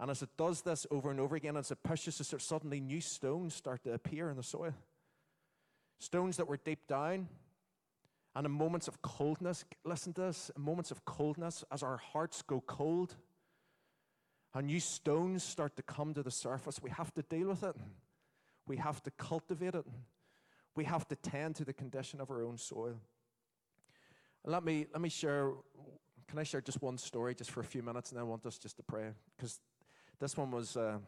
And 0.00 0.10
as 0.10 0.22
it 0.22 0.30
does 0.38 0.62
this 0.62 0.86
over 0.90 1.10
and 1.10 1.20
over 1.20 1.36
again, 1.36 1.58
as 1.58 1.70
it 1.70 1.82
pushes, 1.82 2.18
us, 2.20 2.34
suddenly 2.42 2.80
new 2.80 3.02
stones 3.02 3.54
start 3.54 3.84
to 3.84 3.92
appear 3.92 4.30
in 4.30 4.36
the 4.38 4.42
soil. 4.42 4.72
Stones 5.98 6.38
that 6.38 6.48
were 6.48 6.56
deep 6.56 6.86
down, 6.88 7.28
and 8.34 8.46
in 8.46 8.50
moments 8.50 8.88
of 8.88 9.02
coldness, 9.02 9.66
listen 9.84 10.14
to 10.14 10.22
this, 10.22 10.50
in 10.56 10.62
moments 10.62 10.90
of 10.90 11.04
coldness, 11.04 11.64
as 11.70 11.82
our 11.82 11.98
hearts 11.98 12.40
go 12.40 12.62
cold, 12.66 13.14
and 14.54 14.68
new 14.68 14.80
stones 14.80 15.44
start 15.44 15.76
to 15.76 15.82
come 15.82 16.14
to 16.14 16.22
the 16.22 16.30
surface, 16.30 16.80
we 16.82 16.88
have 16.88 17.12
to 17.14 17.22
deal 17.22 17.48
with 17.48 17.62
it. 17.62 17.76
We 18.66 18.78
have 18.78 19.02
to 19.02 19.10
cultivate 19.10 19.74
it. 19.74 19.84
We 20.76 20.84
have 20.84 21.06
to 21.08 21.16
tend 21.16 21.56
to 21.56 21.64
the 21.64 21.74
condition 21.74 22.22
of 22.22 22.30
our 22.30 22.42
own 22.42 22.56
soil. 22.56 22.94
let 24.46 24.64
me, 24.64 24.86
let 24.92 25.02
me 25.02 25.10
share, 25.10 25.50
can 26.26 26.38
I 26.38 26.44
share 26.44 26.62
just 26.62 26.80
one 26.80 26.96
story 26.96 27.34
just 27.34 27.50
for 27.50 27.60
a 27.60 27.64
few 27.64 27.82
minutes 27.82 28.10
and 28.10 28.16
then 28.16 28.24
I 28.24 28.28
want 28.28 28.46
us 28.46 28.56
just 28.56 28.78
to 28.78 28.82
pray? 28.82 29.10
Because 29.36 29.60
this 30.20 30.36
one 30.36 30.50
was, 30.50 30.76
uh, 30.76 30.98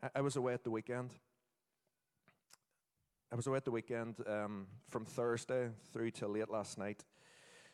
I, 0.00 0.10
I, 0.14 0.20
was 0.20 0.36
away 0.36 0.54
at 0.54 0.62
the 0.62 0.70
weekend. 0.70 1.10
I 3.32 3.34
was 3.34 3.48
away 3.48 3.56
at 3.56 3.64
the 3.64 3.72
weekend 3.72 4.14
um, 4.28 4.68
from 4.88 5.04
Thursday 5.04 5.70
through 5.92 6.12
till 6.12 6.28
late 6.28 6.48
last 6.48 6.78
night. 6.78 7.04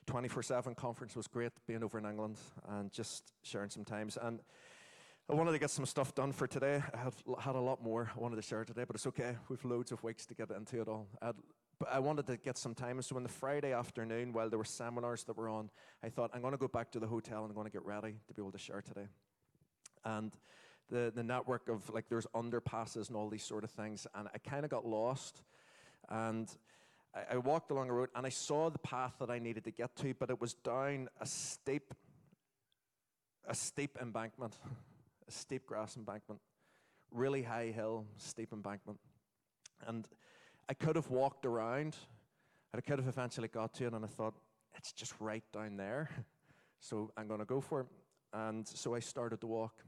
24 0.07 0.43
7 0.43 0.75
conference 0.75 1.15
was 1.15 1.27
great 1.27 1.53
being 1.67 1.85
over 1.85 1.99
in 1.99 2.07
England 2.07 2.39
and 2.71 2.91
just 2.93 3.35
sharing 3.43 3.69
some 3.69 3.85
times. 3.85 4.17
And 4.21 4.41
I 5.29 5.35
wanted 5.35 5.53
to 5.53 5.59
get 5.59 5.71
some 5.71 5.85
stuff 5.85 6.15
done 6.15 6.33
for 6.33 6.47
today. 6.47 6.83
I 6.95 6.97
had, 6.97 7.13
had 7.41 7.55
a 7.55 7.61
lot 7.61 7.83
more 7.83 8.11
I 8.17 8.19
wanted 8.19 8.37
to 8.37 8.43
share 8.43 8.65
today, 8.65 8.85
but 8.87 8.97
it's 8.97 9.07
okay. 9.07 9.37
We've 9.51 9.65
loads 9.67 9.93
of 9.93 10.03
weeks 10.03 10.25
to 10.27 10.35
get 10.35 10.51
into 10.51 10.81
it 10.81 10.89
all. 10.89 11.07
I'd, 11.21 11.35
but 11.37 11.45
I 11.91 11.99
wanted 11.99 12.27
to 12.27 12.37
get 12.37 12.59
some 12.59 12.75
time. 12.75 12.97
And 12.97 13.05
So 13.05 13.17
on 13.17 13.23
the 13.23 13.29
Friday 13.29 13.73
afternoon, 13.73 14.33
while 14.33 14.49
there 14.49 14.59
were 14.59 14.65
seminars 14.65 15.25
that 15.25 15.37
were 15.37 15.49
on, 15.49 15.71
I 16.03 16.09
thought, 16.09 16.31
I'm 16.35 16.41
going 16.41 16.53
to 16.53 16.59
go 16.59 16.69
back 16.69 16.91
to 16.93 17.01
the 17.01 17.07
hotel 17.07 17.43
and 17.43 17.51
I'm 17.51 17.55
going 17.55 17.67
to 17.67 17.73
get 17.73 17.85
ready 17.85 18.15
to 18.29 18.35
be 18.35 18.43
able 18.43 18.53
to 18.53 18.59
share 18.59 18.83
today. 18.83 19.07
And 20.05 20.33
the, 20.91 21.13
the 21.15 21.23
network 21.23 21.69
of, 21.69 21.89
like, 21.91 22.09
there's 22.09 22.27
underpasses 22.35 23.09
and 23.09 23.17
all 23.17 23.29
these 23.29 23.45
sort 23.45 23.65
of 23.65 23.71
things. 23.71 24.07
And 24.15 24.29
I 24.35 24.39
kind 24.39 24.65
of 24.65 24.71
got 24.71 24.85
lost. 24.85 25.43
And 26.09 26.49
I, 27.15 27.35
I 27.35 27.37
walked 27.39 27.71
along 27.71 27.91
a 27.91 27.93
road 27.93 28.11
and 28.15 28.27
I 28.27 28.31
saw 28.31 28.71
the 28.71 28.79
path 28.79 29.15
that 29.21 29.31
I 29.31 29.39
needed 29.39 29.65
to 29.65 29.71
get 29.71 29.95
to, 29.97 30.15
but 30.15 30.31
it 30.31 30.41
was 30.41 30.55
down 30.55 31.09
a 31.21 31.27
steep, 31.27 31.95
a 33.47 33.55
steep 33.55 33.99
embankment, 34.01 34.59
a 35.29 35.31
steep 35.31 35.67
grass 35.67 35.97
embankment, 35.97 36.41
really 37.11 37.43
high 37.43 37.73
hill, 37.75 38.07
steep 38.17 38.53
embankment. 38.53 38.99
And 39.87 40.07
I 40.69 40.75
could 40.75 40.97
have 40.97 41.11
walked 41.11 41.45
around, 41.45 41.97
and 42.73 42.79
I 42.79 42.81
could 42.81 42.99
have 42.99 43.09
eventually 43.09 43.49
got 43.49 43.75
to 43.75 43.87
it, 43.87 43.93
and 43.93 44.05
I 44.05 44.09
thought, 44.09 44.35
it's 44.75 44.93
just 44.93 45.15
right 45.21 45.45
down 45.53 45.77
there. 45.77 46.11
So 46.85 47.13
I'm 47.17 47.29
going 47.29 47.39
to 47.39 47.47
go 47.47 47.61
for 47.61 47.83
it. 47.83 47.87
And 48.33 48.67
so 48.67 48.97
I 48.97 48.99
started 48.99 49.41
to 49.43 49.47
walk. 49.47 49.85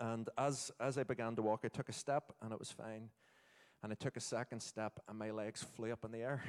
And 0.00 0.30
as, 0.38 0.70
as 0.80 0.96
I 0.96 1.02
began 1.02 1.36
to 1.36 1.42
walk, 1.42 1.60
I 1.62 1.68
took 1.68 1.90
a 1.90 1.92
step, 1.92 2.32
and 2.40 2.54
it 2.54 2.58
was 2.58 2.70
fine. 2.70 3.10
And 3.82 3.92
I 3.92 3.96
took 3.96 4.16
a 4.16 4.20
second 4.20 4.62
step, 4.62 4.98
and 5.06 5.18
my 5.18 5.30
legs 5.30 5.62
flew 5.62 5.92
up 5.92 6.02
in 6.06 6.12
the 6.12 6.20
air. 6.20 6.42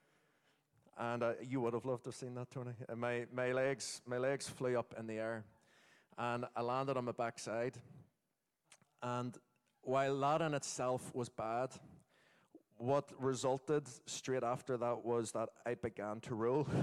and 0.98 1.22
uh, 1.22 1.32
you 1.40 1.60
would 1.60 1.74
have 1.74 1.84
loved 1.84 2.02
to 2.02 2.08
have 2.08 2.16
seen 2.16 2.34
that, 2.34 2.50
Tony. 2.50 2.72
And 2.88 3.00
my, 3.00 3.26
my, 3.32 3.52
legs, 3.52 4.02
my 4.06 4.18
legs 4.18 4.48
flew 4.48 4.76
up 4.76 4.92
in 4.98 5.06
the 5.06 5.18
air. 5.18 5.44
And 6.18 6.44
I 6.56 6.62
landed 6.62 6.96
on 6.96 7.04
my 7.04 7.12
backside. 7.12 7.78
And 9.00 9.38
while 9.82 10.18
that 10.18 10.42
in 10.42 10.54
itself 10.54 11.14
was 11.14 11.28
bad, 11.28 11.70
what 12.78 13.10
resulted 13.18 13.88
straight 14.06 14.42
after 14.42 14.76
that 14.76 15.04
was 15.04 15.32
that 15.32 15.48
I 15.66 15.74
began 15.74 16.20
to 16.20 16.34
roll. 16.34 16.66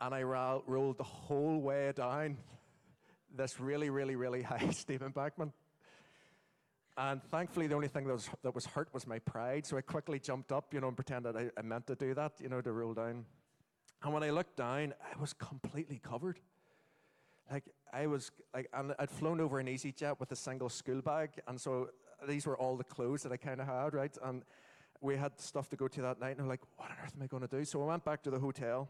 and 0.00 0.14
I 0.14 0.22
ro- 0.22 0.64
rolled 0.66 0.98
the 0.98 1.04
whole 1.04 1.60
way 1.60 1.92
down 1.94 2.38
this 3.36 3.60
really, 3.60 3.90
really, 3.90 4.16
really 4.16 4.42
high 4.42 4.68
steep 4.70 5.02
embankment. 5.02 5.52
And 6.96 7.22
thankfully, 7.22 7.66
the 7.66 7.74
only 7.74 7.88
thing 7.88 8.06
that 8.06 8.12
was, 8.12 8.28
that 8.42 8.54
was 8.54 8.66
hurt 8.66 8.88
was 8.92 9.06
my 9.06 9.18
pride. 9.20 9.64
So 9.64 9.76
I 9.76 9.80
quickly 9.80 10.18
jumped 10.18 10.52
up, 10.52 10.74
you 10.74 10.80
know, 10.80 10.88
and 10.88 10.96
pretended 10.96 11.36
I, 11.36 11.50
I 11.56 11.62
meant 11.62 11.86
to 11.86 11.94
do 11.94 12.14
that, 12.14 12.32
you 12.40 12.48
know, 12.48 12.60
to 12.60 12.72
roll 12.72 12.92
down. 12.92 13.24
And 14.02 14.12
when 14.12 14.22
I 14.22 14.30
looked 14.30 14.56
down, 14.56 14.94
I 15.00 15.20
was 15.20 15.32
completely 15.32 15.98
covered. 15.98 16.40
Like, 17.50 17.64
I 17.92 18.06
was, 18.06 18.30
like, 18.54 18.68
and 18.72 18.94
I'd 18.98 19.10
flown 19.10 19.40
over 19.40 19.58
an 19.58 19.66
EasyJet 19.66 20.20
with 20.20 20.32
a 20.32 20.36
single 20.36 20.68
school 20.68 21.00
bag. 21.00 21.30
And 21.46 21.60
so 21.60 21.88
these 22.26 22.46
were 22.46 22.56
all 22.56 22.76
the 22.76 22.84
clothes 22.84 23.22
that 23.22 23.32
I 23.32 23.36
kind 23.36 23.60
of 23.60 23.66
had, 23.66 23.94
right? 23.94 24.16
And 24.22 24.42
we 25.00 25.16
had 25.16 25.38
stuff 25.40 25.68
to 25.70 25.76
go 25.76 25.88
to 25.88 26.02
that 26.02 26.20
night. 26.20 26.32
And 26.32 26.42
I'm 26.42 26.48
like, 26.48 26.60
what 26.76 26.90
on 26.90 26.96
earth 27.04 27.12
am 27.16 27.22
I 27.22 27.26
going 27.26 27.46
to 27.46 27.56
do? 27.56 27.64
So 27.64 27.82
I 27.82 27.86
went 27.86 28.04
back 28.04 28.22
to 28.24 28.30
the 28.30 28.38
hotel 28.38 28.88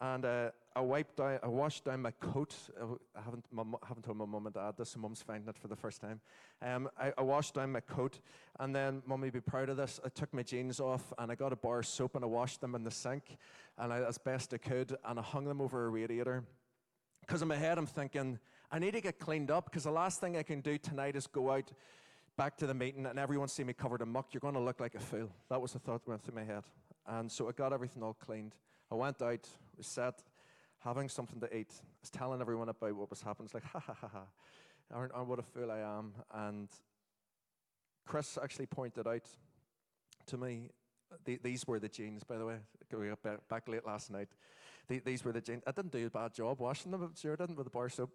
and 0.00 0.24
uh, 0.24 0.50
I 0.74 0.80
wiped 0.80 1.16
down, 1.16 1.38
I 1.42 1.48
washed 1.48 1.84
down 1.84 2.02
my 2.02 2.10
coat. 2.10 2.54
I 3.16 3.20
haven't, 3.22 3.44
mom, 3.50 3.76
haven't 3.86 4.02
told 4.02 4.18
my 4.18 4.26
mum 4.26 4.46
and 4.46 4.54
dad 4.54 4.74
this, 4.76 4.90
so 4.90 5.00
mum's 5.00 5.22
finding 5.22 5.48
it 5.48 5.56
for 5.56 5.68
the 5.68 5.76
first 5.76 6.00
time. 6.00 6.20
Um, 6.60 6.90
I, 7.00 7.12
I, 7.16 7.22
washed 7.22 7.54
down 7.54 7.72
my 7.72 7.80
coat, 7.80 8.20
and 8.60 8.74
then 8.74 9.02
mum 9.06 9.22
be 9.22 9.40
proud 9.40 9.70
of 9.70 9.78
this. 9.78 9.98
I 10.04 10.10
took 10.10 10.34
my 10.34 10.42
jeans 10.42 10.80
off, 10.80 11.12
and 11.18 11.32
I 11.32 11.34
got 11.34 11.52
a 11.52 11.56
bar 11.56 11.78
of 11.78 11.86
soap, 11.86 12.14
and 12.14 12.24
I 12.24 12.28
washed 12.28 12.60
them 12.60 12.74
in 12.74 12.84
the 12.84 12.90
sink, 12.90 13.38
and 13.78 13.92
I, 13.92 14.00
as 14.00 14.18
best 14.18 14.52
I 14.52 14.58
could, 14.58 14.96
and 15.04 15.18
I 15.18 15.22
hung 15.22 15.46
them 15.46 15.60
over 15.60 15.86
a 15.86 15.88
radiator. 15.88 16.44
Because 17.20 17.40
in 17.40 17.48
my 17.48 17.56
head, 17.56 17.78
I'm 17.78 17.86
thinking, 17.86 18.38
I 18.70 18.78
need 18.78 18.92
to 18.92 19.00
get 19.00 19.18
cleaned 19.18 19.50
up, 19.50 19.64
because 19.64 19.84
the 19.84 19.90
last 19.90 20.20
thing 20.20 20.36
I 20.36 20.42
can 20.42 20.60
do 20.60 20.76
tonight 20.76 21.16
is 21.16 21.26
go 21.26 21.52
out 21.52 21.72
back 22.36 22.56
to 22.58 22.66
the 22.66 22.74
meeting, 22.74 23.06
and 23.06 23.18
everyone 23.18 23.48
see 23.48 23.64
me 23.64 23.72
covered 23.72 24.02
in 24.02 24.08
muck. 24.08 24.28
You're 24.32 24.40
going 24.40 24.54
to 24.54 24.60
look 24.60 24.80
like 24.80 24.94
a 24.94 25.00
fool. 25.00 25.30
That 25.48 25.60
was 25.60 25.72
the 25.72 25.78
thought 25.78 26.04
that 26.04 26.10
went 26.10 26.22
through 26.22 26.34
my 26.34 26.44
head. 26.44 26.64
And 27.06 27.30
so 27.30 27.48
I 27.48 27.52
got 27.52 27.72
everything 27.72 28.02
all 28.02 28.14
cleaned. 28.14 28.54
I 28.90 28.94
went 28.94 29.22
out, 29.22 29.48
was 29.76 29.86
set, 29.86 30.22
having 30.80 31.08
something 31.08 31.40
to 31.40 31.56
eat. 31.56 31.72
I 31.72 32.00
was 32.02 32.10
telling 32.10 32.40
everyone 32.40 32.68
about 32.68 32.94
what 32.94 33.10
was 33.10 33.22
happening. 33.22 33.46
It's 33.46 33.54
like, 33.54 33.64
ha 33.64 33.80
ha 33.80 33.96
ha 34.00 34.08
ha. 34.12 34.22
Aren't 34.94 35.26
what 35.26 35.38
a 35.38 35.42
fool 35.42 35.70
I 35.70 35.78
am. 35.78 36.12
And 36.32 36.68
Chris 38.06 38.38
actually 38.40 38.66
pointed 38.66 39.06
out 39.06 39.28
to 40.26 40.36
me, 40.36 40.70
the, 41.24 41.38
these 41.42 41.66
were 41.66 41.78
the 41.78 41.88
jeans, 41.88 42.22
by 42.22 42.36
the 42.36 42.44
way. 42.44 42.56
Going 42.90 43.12
back, 43.22 43.48
back 43.48 43.68
late 43.68 43.86
last 43.86 44.10
night. 44.10 44.28
The, 44.88 45.00
these 45.00 45.24
were 45.24 45.32
the 45.32 45.40
jeans. 45.40 45.62
I 45.66 45.72
didn't 45.72 45.92
do 45.92 46.06
a 46.06 46.10
bad 46.10 46.34
job 46.34 46.60
washing 46.60 46.92
them, 46.92 47.12
sure 47.20 47.32
I 47.32 47.36
didn't, 47.36 47.56
with 47.56 47.66
the 47.66 47.70
bar 47.70 47.88
soap. 47.88 48.10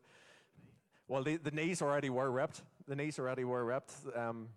Well, 1.07 1.23
the, 1.23 1.35
the 1.35 1.51
knees 1.51 1.81
already 1.81 2.09
were 2.09 2.31
ripped. 2.31 2.61
The 2.91 2.97
knees 2.97 3.19
already 3.19 3.45
were 3.45 3.63
ripped. 3.63 3.93
Um, 4.13 4.49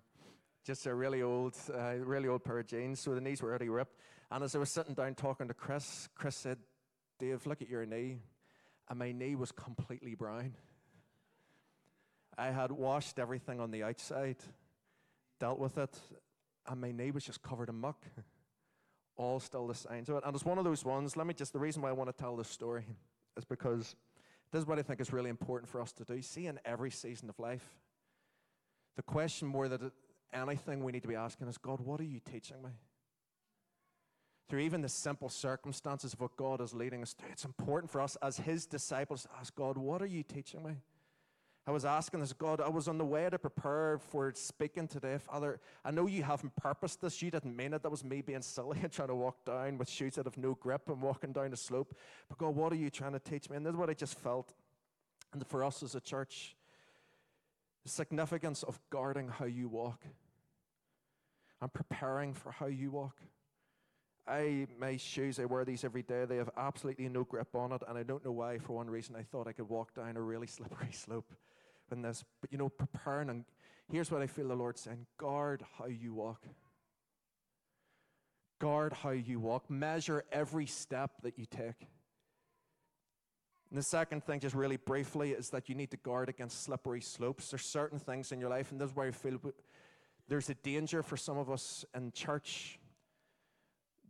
just 0.66 0.87
a 0.87 0.92
really 0.92 1.23
old, 1.23 1.57
uh, 1.73 1.94
really 1.99 2.27
old 2.27 2.42
pair 2.42 2.59
of 2.59 2.66
jeans, 2.66 2.99
so 2.99 3.14
the 3.14 3.20
knees 3.20 3.40
were 3.40 3.49
already 3.49 3.68
ripped. 3.68 3.94
And 4.29 4.42
as 4.42 4.57
I 4.57 4.59
was 4.59 4.70
sitting 4.70 4.92
down 4.94 5.14
talking 5.14 5.47
to 5.47 5.55
Chris, 5.55 6.09
Chris 6.16 6.35
said, 6.35 6.59
Dave, 7.20 7.47
look 7.47 7.62
at 7.62 7.68
your 7.68 7.87
knee. 7.87 8.18
And 8.90 8.99
my 8.99 9.12
knee 9.12 9.37
was 9.37 9.53
completely 9.53 10.16
brown. 10.16 10.55
I 12.37 12.47
had 12.47 12.73
washed 12.73 13.20
everything 13.20 13.61
on 13.61 13.70
the 13.70 13.85
outside, 13.85 14.38
dealt 15.38 15.61
with 15.61 15.79
it, 15.79 15.97
and 16.66 16.81
my 16.81 16.90
knee 16.90 17.12
was 17.12 17.23
just 17.23 17.40
covered 17.40 17.68
in 17.68 17.77
muck. 17.77 18.05
All 19.16 19.38
still 19.38 19.68
the 19.68 19.77
signs 19.77 20.09
of 20.09 20.16
it. 20.16 20.25
And 20.27 20.35
it's 20.35 20.44
one 20.44 20.59
of 20.59 20.64
those 20.64 20.85
ones, 20.85 21.16
let 21.16 21.29
me 21.29 21.35
just, 21.35 21.53
the 21.53 21.61
reason 21.61 21.83
why 21.83 21.90
I 21.90 21.92
want 21.92 22.11
to 22.11 22.20
tell 22.20 22.35
this 22.35 22.49
story 22.49 22.85
is 23.37 23.44
because 23.44 23.94
this 24.51 24.62
is 24.62 24.66
what 24.66 24.81
I 24.81 24.83
think 24.83 25.01
is 25.01 25.12
really 25.12 25.31
important 25.31 25.70
for 25.70 25.81
us 25.81 25.92
to 25.92 26.05
do. 26.05 26.20
See, 26.20 26.49
in 26.49 26.59
every 26.64 26.90
season 26.90 27.31
of 27.31 27.38
life, 27.38 27.79
the 28.96 29.02
question 29.02 29.48
more 29.48 29.68
than 29.68 29.90
anything 30.33 30.85
we 30.85 30.92
need 30.92 31.02
to 31.02 31.09
be 31.09 31.14
asking 31.14 31.48
is 31.48 31.59
God, 31.59 31.80
what 31.80 32.00
are 32.00 32.04
you 32.04 32.20
teaching 32.20 32.62
me? 32.62 32.70
through 34.48 34.61
even 34.61 34.83
the 34.83 34.88
simple 34.88 35.28
circumstances 35.28 36.12
of 36.12 36.20
what 36.20 36.37
God 36.37 36.61
is 36.61 36.74
leading 36.74 37.02
us 37.02 37.14
through. 37.14 37.30
It's 37.33 37.44
important 37.44 37.90
for 37.90 38.00
us 38.00 38.16
as 38.22 38.37
His 38.37 38.66
disciples 38.66 39.22
to 39.22 39.28
ask 39.40 39.54
God, 39.54 39.78
What 39.78 40.02
are 40.02 40.07
you 40.07 40.22
teaching 40.22 40.62
me? 40.62 40.72
I 41.66 41.70
was 41.70 41.87
asking 41.87 42.20
this, 42.20 42.35
God, 42.35 42.61
I 42.61 42.68
was 42.68 42.88
on 42.88 42.98
the 42.98 43.07
way 43.07 43.28
to 43.30 43.38
prepare 43.38 43.98
for 43.98 44.30
speaking 44.35 44.87
today. 44.87 45.16
Father, 45.16 45.61
I 45.83 45.92
know 45.92 46.07
you 46.07 46.22
haven't 46.22 46.54
purposed 46.57 47.00
this. 47.00 47.22
You 47.22 47.30
didn't 47.30 47.57
mean 47.57 47.72
it. 47.72 47.83
That 47.83 47.90
was 47.90 48.04
me 48.04 48.20
being 48.20 48.42
silly 48.42 48.78
and 48.83 48.92
trying 48.92 49.09
to 49.09 49.14
walk 49.14 49.46
down 49.46 49.78
with 49.78 49.88
shoes 49.88 50.16
that 50.16 50.26
have 50.26 50.37
no 50.37 50.54
grip 50.54 50.90
and 50.90 51.00
walking 51.00 51.33
down 51.33 51.54
a 51.54 51.57
slope. 51.57 51.96
But 52.28 52.37
God, 52.37 52.54
what 52.54 52.70
are 52.72 52.76
you 52.76 52.90
trying 52.90 53.14
to 53.14 53.18
teach 53.18 53.48
me? 53.48 53.57
And 53.57 53.64
this 53.64 53.72
is 53.72 53.78
what 53.78 53.88
I 53.88 53.94
just 53.94 54.18
felt. 54.18 54.52
And 55.33 55.44
for 55.46 55.64
us 55.64 55.83
as 55.83 55.94
a 55.94 56.00
church, 56.00 56.54
the 57.85 57.90
significance 57.90 58.62
of 58.62 58.81
guarding 58.90 59.29
how 59.29 59.44
you 59.44 59.68
walk 59.68 60.05
and 61.61 61.73
preparing 61.73 62.35
for 62.35 62.51
how 62.51 62.66
you 62.66 62.90
walk. 62.90 63.16
I 64.27 64.66
my 64.79 64.97
shoes, 64.97 65.38
I 65.38 65.44
wear 65.44 65.64
these 65.64 65.85
every 65.85 66.03
day. 66.03 66.25
They 66.25 66.38
have 66.38 66.51
absolutely 66.57 67.09
no 67.11 67.25
grip 67.25 67.55
on 67.55 67.73
it, 67.73 67.83
and 67.87 67.99
I 67.99 68.03
don't 68.03 68.25
know 68.25 68.33
why. 68.33 68.59
For 68.59 68.73
one 68.73 68.88
reason, 68.88 69.14
I 69.16 69.23
thought 69.23 69.47
I 69.47 69.53
could 69.53 69.68
walk 69.68 69.94
down 69.94 70.16
a 70.16 70.23
really 70.23 70.47
slippery 70.47 70.90
slope 70.92 71.31
in 71.92 72.01
this. 72.01 72.25
But 72.40 72.51
you 72.51 72.59
know, 72.59 72.70
preparing 72.70 73.29
and 73.29 73.44
here's 73.92 74.11
what 74.11 74.23
I 74.23 74.27
feel 74.27 74.49
the 74.49 74.55
Lord 74.55 74.79
saying: 74.79 75.07
guard 75.18 75.62
how 75.79 75.87
you 75.87 76.14
walk. 76.14 76.42
Guard 78.61 78.94
how 78.94 79.11
you 79.11 79.40
walk. 79.40 79.68
Measure 79.68 80.25
every 80.33 80.66
step 80.66 81.11
that 81.23 81.38
you 81.38 81.44
take. 81.44 81.87
And 83.74 83.82
the 83.82 83.87
second 83.87 84.22
thing, 84.22 84.38
just 84.38 84.54
really 84.54 84.76
briefly, 84.76 85.32
is 85.32 85.50
that 85.50 85.68
you 85.68 85.74
need 85.74 85.90
to 85.90 85.96
guard 85.96 86.28
against 86.28 86.62
slippery 86.62 87.00
slopes. 87.00 87.50
There's 87.50 87.64
certain 87.64 87.98
things 87.98 88.30
in 88.30 88.38
your 88.38 88.48
life, 88.48 88.70
and 88.70 88.80
this 88.80 88.90
is 88.90 88.94
where 88.94 89.08
I 89.08 89.10
feel 89.10 89.40
there's 90.28 90.48
a 90.48 90.54
danger 90.54 91.02
for 91.02 91.16
some 91.16 91.38
of 91.38 91.50
us 91.50 91.84
in 91.92 92.12
church 92.12 92.78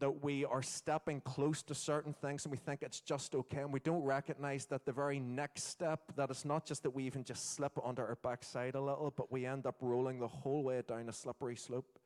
that 0.00 0.22
we 0.22 0.44
are 0.44 0.61
stepping 0.61 1.22
close 1.22 1.62
to 1.62 1.74
certain 1.74 2.12
things 2.12 2.44
and 2.44 2.53
we 2.53 2.59
think 2.59 2.83
it's 2.83 3.00
just 3.00 3.35
okay, 3.35 3.62
and 3.62 3.72
we 3.72 3.81
don't 3.81 4.03
recognize 4.03 4.66
that 4.66 4.85
the 4.85 4.92
very 4.92 5.18
next 5.18 5.64
step, 5.68 6.12
that 6.14 6.29
it's 6.29 6.44
not 6.44 6.66
just 6.66 6.83
that 6.83 6.90
we 6.90 7.05
even 7.05 7.24
just 7.24 7.55
slip 7.55 7.72
under 7.83 8.07
our 8.07 8.18
backside 8.22 8.74
a 8.74 8.81
little, 8.83 9.14
but 9.16 9.33
we 9.33 9.46
end 9.46 9.64
up 9.64 9.77
rolling 9.81 10.20
the 10.20 10.29
whole 10.29 10.62
way 10.62 10.83
down 10.87 11.09
a 11.09 11.12
slippery 11.14 11.57
slope 11.57 11.98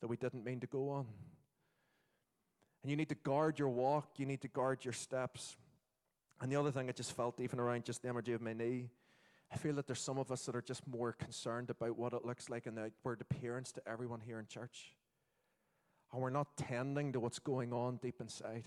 that 0.00 0.06
we 0.06 0.16
didn't 0.16 0.44
mean 0.44 0.60
to 0.60 0.68
go 0.68 0.88
on. 0.90 1.06
And 2.84 2.92
you 2.92 2.96
need 2.96 3.08
to 3.08 3.16
guard 3.16 3.58
your 3.58 3.70
walk, 3.70 4.06
you 4.18 4.26
need 4.26 4.42
to 4.42 4.48
guard 4.48 4.84
your 4.84 4.94
steps. 4.94 5.56
And 6.42 6.50
the 6.50 6.56
other 6.56 6.72
thing 6.72 6.88
I 6.88 6.92
just 6.92 7.16
felt, 7.16 7.38
even 7.38 7.60
around 7.60 7.84
just 7.84 8.02
the 8.02 8.08
energy 8.08 8.32
of 8.32 8.42
my 8.42 8.52
knee, 8.52 8.90
I 9.52 9.56
feel 9.56 9.74
that 9.74 9.86
there's 9.86 10.00
some 10.00 10.18
of 10.18 10.32
us 10.32 10.44
that 10.46 10.56
are 10.56 10.62
just 10.62 10.84
more 10.88 11.12
concerned 11.12 11.70
about 11.70 11.96
what 11.96 12.12
it 12.12 12.24
looks 12.24 12.50
like 12.50 12.66
in 12.66 12.74
the 12.74 12.82
outward 12.82 13.20
appearance 13.20 13.70
to 13.72 13.88
everyone 13.88 14.20
here 14.20 14.40
in 14.40 14.46
church. 14.48 14.96
And 16.12 16.20
we're 16.20 16.30
not 16.30 16.56
tending 16.56 17.12
to 17.12 17.20
what's 17.20 17.38
going 17.38 17.72
on 17.72 17.98
deep 17.98 18.16
inside. 18.20 18.64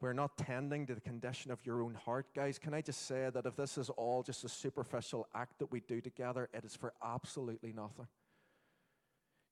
We're 0.00 0.14
not 0.14 0.36
tending 0.36 0.86
to 0.86 0.96
the 0.96 1.00
condition 1.00 1.52
of 1.52 1.64
your 1.64 1.80
own 1.80 1.94
heart. 1.94 2.26
Guys, 2.34 2.58
can 2.58 2.74
I 2.74 2.80
just 2.80 3.06
say 3.06 3.30
that 3.32 3.46
if 3.46 3.54
this 3.54 3.78
is 3.78 3.88
all 3.90 4.24
just 4.24 4.42
a 4.42 4.48
superficial 4.48 5.28
act 5.32 5.60
that 5.60 5.70
we 5.70 5.78
do 5.78 6.00
together, 6.00 6.48
it 6.52 6.64
is 6.64 6.74
for 6.74 6.92
absolutely 7.02 7.72
nothing. 7.72 8.08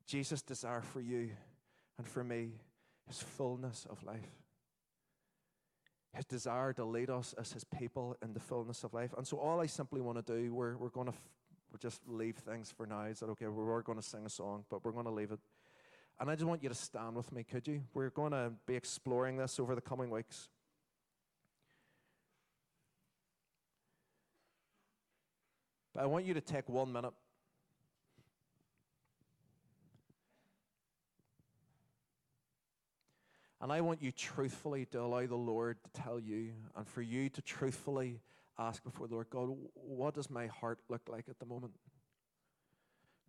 Jesus' 0.07 0.43
desire 0.43 0.83
for 0.83 1.01
you 1.01 1.31
and 1.99 2.09
for 2.09 2.25
me 2.25 2.51
is 3.09 3.23
fullness 3.23 3.87
of 3.89 4.03
life. 4.03 4.42
His 6.15 6.27
desire 6.27 6.73
to 6.75 6.85
lead 6.85 7.09
us 7.09 7.35
as 7.39 7.53
his 7.53 7.65
people 7.65 8.17
in 8.23 8.35
the 8.35 8.41
fullness 8.41 8.85
of 8.85 8.93
life. 8.93 9.15
And 9.17 9.27
so, 9.27 9.39
all 9.39 9.61
I 9.61 9.67
simply 9.67 10.01
want 10.01 10.25
to 10.25 10.33
do, 10.35 10.53
we're, 10.53 10.77
we're 10.77 10.91
going 10.91 11.07
to 11.07 11.13
f- 11.13 11.29
we'll 11.71 11.79
just 11.79 12.03
leave 12.07 12.37
things 12.37 12.71
for 12.71 12.87
now. 12.87 13.05
Is 13.05 13.21
that 13.21 13.31
okay? 13.31 13.47
We 13.47 13.65
are 13.71 13.83
going 13.83 13.99
to 13.99 14.05
sing 14.05 14.27
a 14.27 14.31
song, 14.31 14.65
but 14.69 14.85
we're 14.85 14.93
going 14.93 15.07
to 15.07 15.11
leave 15.11 15.33
it. 15.33 15.41
And 16.21 16.31
I 16.31 16.35
just 16.35 16.45
want 16.45 16.63
you 16.63 16.69
to 16.69 16.75
stand 16.75 17.17
with 17.17 17.33
me, 17.33 17.45
could 17.45 17.67
you? 17.67 17.83
We're 17.95 18.11
going 18.11 18.33
to 18.33 18.53
be 18.67 18.75
exploring 18.75 19.39
this 19.39 19.59
over 19.59 19.75
the 19.75 19.81
coming 19.81 20.11
weeks. 20.11 20.51
But 25.95 26.03
I 26.05 26.07
want 26.07 26.25
you 26.25 26.35
to 26.35 26.41
take 26.41 26.69
one 26.69 26.93
minute. 26.93 27.13
And 33.63 33.73
I 33.73 33.81
want 33.81 34.03
you 34.03 34.13
truthfully 34.13 34.87
to 34.87 35.01
allow 35.01 35.25
the 35.25 35.37
Lord 35.37 35.79
to 35.85 36.03
tell 36.03 36.19
you 36.19 36.51
and 36.77 36.87
for 36.87 37.01
you 37.01 37.29
to 37.31 37.41
truthfully 37.41 38.21
ask 38.59 38.83
before 38.83 39.07
the 39.07 39.15
Lord 39.15 39.31
God, 39.31 39.49
what 39.75 40.15
does 40.15 40.29
my 40.29 40.49
heart 40.49 40.81
look 40.89 41.03
like 41.09 41.27
at 41.29 41.39
the 41.39 41.47
moment? 41.47 41.73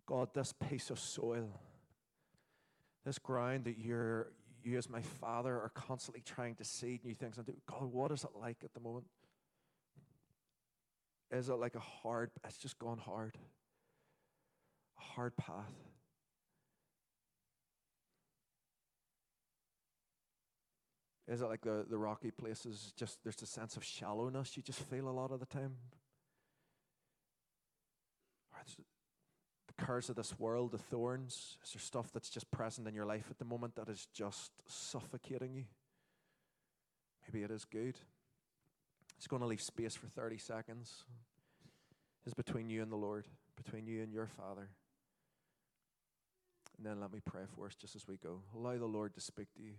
God, 0.06 0.28
this 0.34 0.52
piece 0.52 0.90
of 0.90 0.98
soil 0.98 1.48
this 3.04 3.18
ground 3.18 3.64
that 3.64 3.78
you're, 3.78 4.32
you 4.62 4.78
as 4.78 4.88
my 4.88 5.02
father 5.02 5.54
are 5.54 5.70
constantly 5.74 6.22
trying 6.24 6.54
to 6.56 6.64
seed 6.64 7.04
new 7.04 7.14
things 7.14 7.38
into. 7.38 7.52
God, 7.66 7.92
what 7.92 8.10
is 8.10 8.24
it 8.24 8.30
like 8.40 8.58
at 8.64 8.72
the 8.72 8.80
moment? 8.80 9.06
Is 11.30 11.48
it 11.48 11.54
like 11.54 11.74
a 11.74 11.80
hard, 11.80 12.30
it's 12.46 12.56
just 12.56 12.78
gone 12.78 12.98
hard, 12.98 13.36
a 14.98 15.02
hard 15.02 15.36
path? 15.36 15.72
Is 21.26 21.40
it 21.40 21.46
like 21.46 21.62
the, 21.62 21.86
the 21.88 21.96
rocky 21.96 22.30
places, 22.30 22.92
just 22.96 23.18
there's 23.22 23.40
a 23.40 23.46
sense 23.46 23.76
of 23.76 23.84
shallowness 23.84 24.56
you 24.56 24.62
just 24.62 24.80
feel 24.80 25.08
a 25.08 25.10
lot 25.10 25.30
of 25.30 25.40
the 25.40 25.46
time? 25.46 25.76
Or 28.52 28.60
the 29.66 29.84
cares 29.84 30.10
of 30.10 30.16
this 30.16 30.38
world, 30.38 30.72
the 30.72 30.78
thorns? 30.78 31.56
Is 31.64 31.72
there 31.72 31.80
stuff 31.80 32.12
that's 32.12 32.28
just 32.28 32.50
present 32.50 32.86
in 32.86 32.94
your 32.94 33.06
life 33.06 33.26
at 33.30 33.38
the 33.38 33.44
moment 33.44 33.76
that 33.76 33.88
is 33.88 34.06
just 34.12 34.52
suffocating 34.68 35.54
you? 35.54 35.64
Maybe 37.26 37.42
it 37.42 37.50
is 37.50 37.64
good. 37.64 37.96
It's 39.16 39.26
going 39.26 39.40
to 39.40 39.48
leave 39.48 39.62
space 39.62 39.94
for 39.94 40.06
30 40.08 40.36
seconds. 40.36 41.04
It's 42.26 42.34
between 42.34 42.68
you 42.68 42.82
and 42.82 42.92
the 42.92 42.96
Lord, 42.96 43.26
between 43.56 43.86
you 43.86 44.02
and 44.02 44.12
your 44.12 44.26
Father. 44.26 44.68
And 46.76 46.86
then 46.86 47.00
let 47.00 47.12
me 47.12 47.20
pray 47.24 47.42
for 47.54 47.66
us 47.66 47.74
just 47.74 47.96
as 47.96 48.06
we 48.06 48.16
go. 48.16 48.40
Allow 48.54 48.78
the 48.78 48.86
Lord 48.86 49.14
to 49.14 49.20
speak 49.20 49.52
to 49.54 49.62
you. 49.62 49.74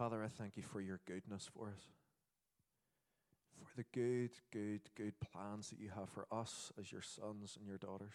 Father, 0.00 0.24
I 0.24 0.28
thank 0.28 0.56
you 0.56 0.62
for 0.62 0.80
your 0.80 0.98
goodness 1.06 1.50
for 1.54 1.68
us. 1.68 1.82
For 3.66 3.76
the 3.76 3.84
good, 3.92 4.30
good, 4.50 4.80
good 4.96 5.12
plans 5.20 5.68
that 5.68 5.78
you 5.78 5.90
have 5.94 6.08
for 6.08 6.26
us 6.32 6.72
as 6.80 6.90
your 6.90 7.02
sons 7.02 7.58
and 7.58 7.68
your 7.68 7.76
daughters. 7.76 8.14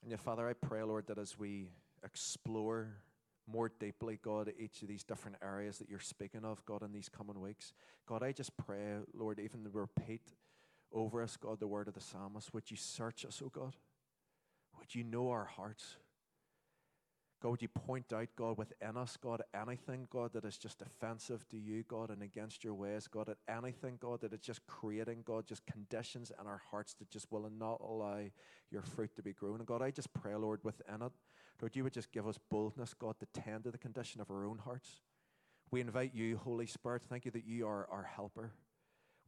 And 0.00 0.10
yet, 0.10 0.20
Father, 0.20 0.48
I 0.48 0.54
pray, 0.54 0.82
Lord, 0.84 1.06
that 1.08 1.18
as 1.18 1.38
we 1.38 1.68
explore 2.02 2.94
more 3.46 3.70
deeply, 3.78 4.18
God, 4.22 4.50
each 4.58 4.80
of 4.80 4.88
these 4.88 5.04
different 5.04 5.36
areas 5.42 5.76
that 5.76 5.90
you're 5.90 6.00
speaking 6.00 6.46
of, 6.46 6.64
God, 6.64 6.82
in 6.82 6.94
these 6.94 7.10
coming 7.10 7.42
weeks, 7.42 7.74
God, 8.08 8.22
I 8.22 8.32
just 8.32 8.56
pray, 8.56 8.94
Lord, 9.12 9.38
even 9.38 9.68
repeat 9.70 10.32
over 10.90 11.22
us, 11.22 11.36
God, 11.36 11.60
the 11.60 11.66
word 11.66 11.88
of 11.88 11.94
the 11.94 12.00
psalmist. 12.00 12.54
Would 12.54 12.70
you 12.70 12.78
search 12.78 13.26
us, 13.26 13.42
O 13.42 13.48
oh 13.48 13.50
God? 13.50 13.76
Would 14.78 14.94
you 14.94 15.04
know 15.04 15.28
our 15.28 15.44
hearts? 15.44 15.96
God, 17.42 17.50
would 17.50 17.62
you 17.62 17.68
point 17.68 18.12
out, 18.12 18.28
God, 18.36 18.56
within 18.56 18.96
us, 18.96 19.18
God, 19.20 19.42
anything, 19.52 20.06
God, 20.08 20.32
that 20.32 20.44
is 20.44 20.56
just 20.56 20.80
offensive 20.80 21.44
to 21.48 21.56
you, 21.58 21.82
God, 21.88 22.10
and 22.10 22.22
against 22.22 22.62
your 22.62 22.74
ways, 22.74 23.08
God, 23.08 23.34
anything, 23.48 23.96
God, 23.98 24.20
that 24.20 24.32
is 24.32 24.38
just 24.38 24.64
creating, 24.68 25.22
God, 25.24 25.48
just 25.48 25.66
conditions 25.66 26.30
in 26.40 26.46
our 26.46 26.62
hearts 26.70 26.94
that 26.94 27.10
just 27.10 27.26
will 27.32 27.50
not 27.50 27.80
allow 27.80 28.20
your 28.70 28.82
fruit 28.82 29.16
to 29.16 29.22
be 29.22 29.32
grown. 29.32 29.56
And 29.56 29.66
God, 29.66 29.82
I 29.82 29.90
just 29.90 30.14
pray, 30.14 30.36
Lord, 30.36 30.60
within 30.62 31.02
it, 31.02 31.12
Lord, 31.60 31.74
you 31.74 31.82
would 31.82 31.92
just 31.92 32.12
give 32.12 32.28
us 32.28 32.38
boldness, 32.48 32.94
God, 32.94 33.16
to 33.18 33.26
tend 33.40 33.64
to 33.64 33.72
the 33.72 33.78
condition 33.78 34.20
of 34.20 34.30
our 34.30 34.46
own 34.46 34.58
hearts. 34.58 35.00
We 35.72 35.80
invite 35.80 36.14
you, 36.14 36.36
Holy 36.36 36.66
Spirit, 36.66 37.02
thank 37.08 37.24
you 37.24 37.32
that 37.32 37.44
you 37.44 37.66
are 37.66 37.88
our 37.90 38.04
helper. 38.04 38.52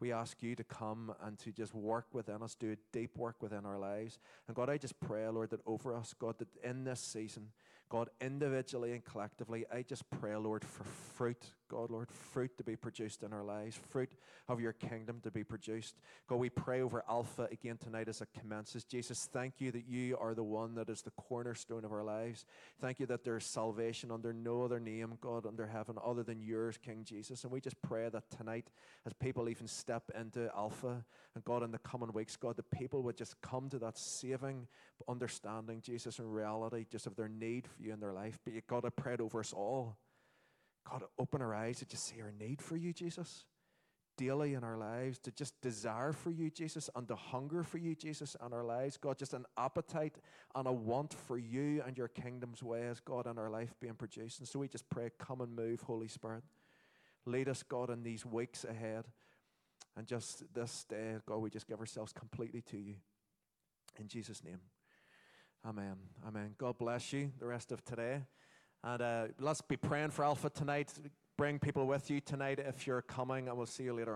We 0.01 0.13
ask 0.13 0.43
you 0.43 0.55
to 0.57 0.65
come 0.65 1.15
and 1.23 1.39
to 1.41 1.53
just 1.53 1.75
work 1.75 2.07
within 2.13 2.43
us, 2.43 2.55
do 2.55 2.73
a 2.73 2.77
deep 2.93 3.17
work 3.17 3.37
within 3.41 3.65
our 3.65 3.79
lives. 3.79 4.19
And 4.47 4.57
God, 4.57 4.69
I 4.69 4.77
just 4.77 4.99
pray, 5.01 5.27
Lord, 5.29 5.51
that 5.51 5.61
over 5.67 5.97
us, 5.97 6.15
God, 6.19 6.39
that 6.39 6.49
in 6.63 6.85
this 6.85 7.01
season, 7.01 7.51
God, 7.89 8.09
individually 8.21 8.93
and 8.93 9.05
collectively, 9.05 9.65
I 9.73 9.83
just 9.83 10.09
pray, 10.11 10.35
Lord, 10.37 10.65
for 10.65 10.85
fruit, 10.85 11.45
God, 11.69 11.91
Lord, 11.91 12.11
fruit 12.11 12.57
to 12.59 12.65
be 12.65 12.77
produced 12.77 13.23
in 13.23 13.33
our 13.33 13.43
lives, 13.43 13.79
fruit 13.91 14.13
of 14.49 14.61
your 14.61 14.73
kingdom 14.73 15.21
to 15.23 15.31
be 15.31 15.45
produced. 15.45 15.97
God, 16.29 16.37
we 16.37 16.51
pray 16.51 16.81
over 16.81 17.05
Alpha 17.09 17.49
again 17.51 17.79
tonight 17.79 18.09
as 18.09 18.21
it 18.21 18.29
commences. 18.39 18.85
Jesus, 18.85 19.29
thank 19.33 19.61
you 19.61 19.71
that 19.73 19.87
you 19.87 20.17
are 20.19 20.35
the 20.35 20.43
one 20.43 20.75
that 20.75 20.89
is 20.91 21.03
the 21.03 21.11
cornerstone 21.13 21.85
of 21.85 21.93
our 21.93 22.03
lives. 22.03 22.45
Thank 22.81 23.01
you 23.01 23.07
that 23.07 23.25
there 23.25 23.37
is 23.37 23.45
salvation 23.45 24.11
under 24.11 24.33
no 24.33 24.63
other 24.63 24.81
name, 24.81 25.17
God, 25.21 25.47
under 25.47 25.67
heaven, 25.67 25.97
other 26.05 26.23
than 26.23 26.41
yours, 26.41 26.79
King 26.79 27.05
Jesus. 27.05 27.45
And 27.45 27.53
we 27.53 27.61
just 27.61 27.81
pray 27.83 28.09
that 28.09 28.31
tonight, 28.31 28.71
as 29.07 29.13
people 29.13 29.49
even 29.49 29.67
step 29.67 30.11
into 30.19 30.51
Alpha, 30.55 31.05
and 31.35 31.45
God, 31.45 31.63
in 31.63 31.73
the 31.73 31.79
coming 31.79 32.13
weeks, 32.13 32.37
God, 32.37 32.57
the 32.57 32.63
people 32.63 33.03
would 33.03 33.17
just 33.17 33.41
come 33.41 33.69
to 33.71 33.79
that 33.81 33.99
saving 33.99 34.69
understanding, 35.09 35.81
Jesus, 35.81 36.19
and 36.19 36.33
reality, 36.33 36.87
just 36.91 37.07
of 37.07 37.17
their 37.17 37.29
need 37.29 37.67
for 37.67 37.83
you 37.83 37.93
in 37.93 38.01
their 38.01 38.13
life. 38.13 38.39
But 38.45 38.55
God, 38.67 38.85
I 38.85 38.91
pray 38.91 39.15
it 39.15 39.21
over 39.21 39.41
us 39.41 39.53
all. 39.53 39.97
God, 40.91 41.05
open 41.19 41.43
our 41.43 41.55
eyes 41.55 41.79
to 41.79 41.87
just 41.87 42.07
see 42.07 42.21
our 42.21 42.33
need 42.39 42.61
for 42.61 42.77
you, 42.77 42.93
Jesus, 42.93 43.45
daily 44.17 44.55
in 44.55 44.63
our 44.63 44.77
lives, 44.77 45.19
to 45.21 45.31
just 45.31 45.61
desire 45.61 46.13
for 46.13 46.31
you, 46.31 46.51
Jesus, 46.51 46.91
and 46.95 47.09
to 47.09 47.17
hunger 47.17 47.63
for 47.63 47.79
you, 47.79 47.95
Jesus, 47.95 48.37
in 48.45 48.53
our 48.53 48.65
lives. 48.65 48.97
God, 48.97 49.19
just 49.19 49.35
an 49.35 49.47
appetite 49.57 50.17
and 50.55 50.69
a 50.69 50.73
want 50.73 51.15
for 51.15 51.39
you 51.39 51.83
and 51.87 51.97
your 51.97 52.09
kingdom's 52.09 52.63
ways, 52.63 53.01
God, 53.05 53.27
in 53.27 53.39
our 53.39 53.51
life 53.51 53.75
being 53.81 53.95
produced. 53.95 54.41
And 54.41 54.49
so 54.49 54.59
we 54.59 54.69
just 54.69 54.89
pray, 54.91 55.11
come 55.19 55.41
and 55.41 55.55
move, 55.55 55.81
Holy 55.81 56.09
Spirit. 56.09 56.45
Lead 57.27 57.49
us, 57.49 57.63
God, 57.63 57.91
in 57.91 58.03
these 58.03 58.27
weeks 58.27 58.65
ahead. 58.65 59.07
And 59.97 60.07
just 60.07 60.43
this 60.53 60.85
day, 60.89 61.17
God, 61.27 61.39
we 61.39 61.51
just 61.51 61.67
give 61.67 61.81
ourselves 61.81 62.13
completely 62.13 62.61
to 62.63 62.77
you. 62.77 62.97
In 63.99 64.09
Jesus' 64.09 64.43
name. 64.45 64.61
Amen. 65.65 65.95
Amen. 66.27 66.55
God 66.59 66.77
bless 66.77 67.13
you 67.13 67.33
the 67.39 67.47
rest 67.47 67.73
of 67.73 67.83
today. 67.85 68.23
And 68.87 69.01
uh, 69.01 69.27
let's 69.41 69.63
be 69.63 69.79
praying 69.79 70.11
for 70.11 70.27
Alpha 70.27 70.51
tonight. 70.51 70.93
Bring 71.39 71.59
people 71.59 71.87
with 71.87 72.11
you 72.11 72.21
tonight 72.21 72.59
if 72.59 72.87
you're 72.87 73.01
coming, 73.01 73.49
and 73.49 73.57
we'll 73.57 73.67
see 73.67 73.85
you 73.85 73.95
later 73.95 74.11
on. 74.11 74.13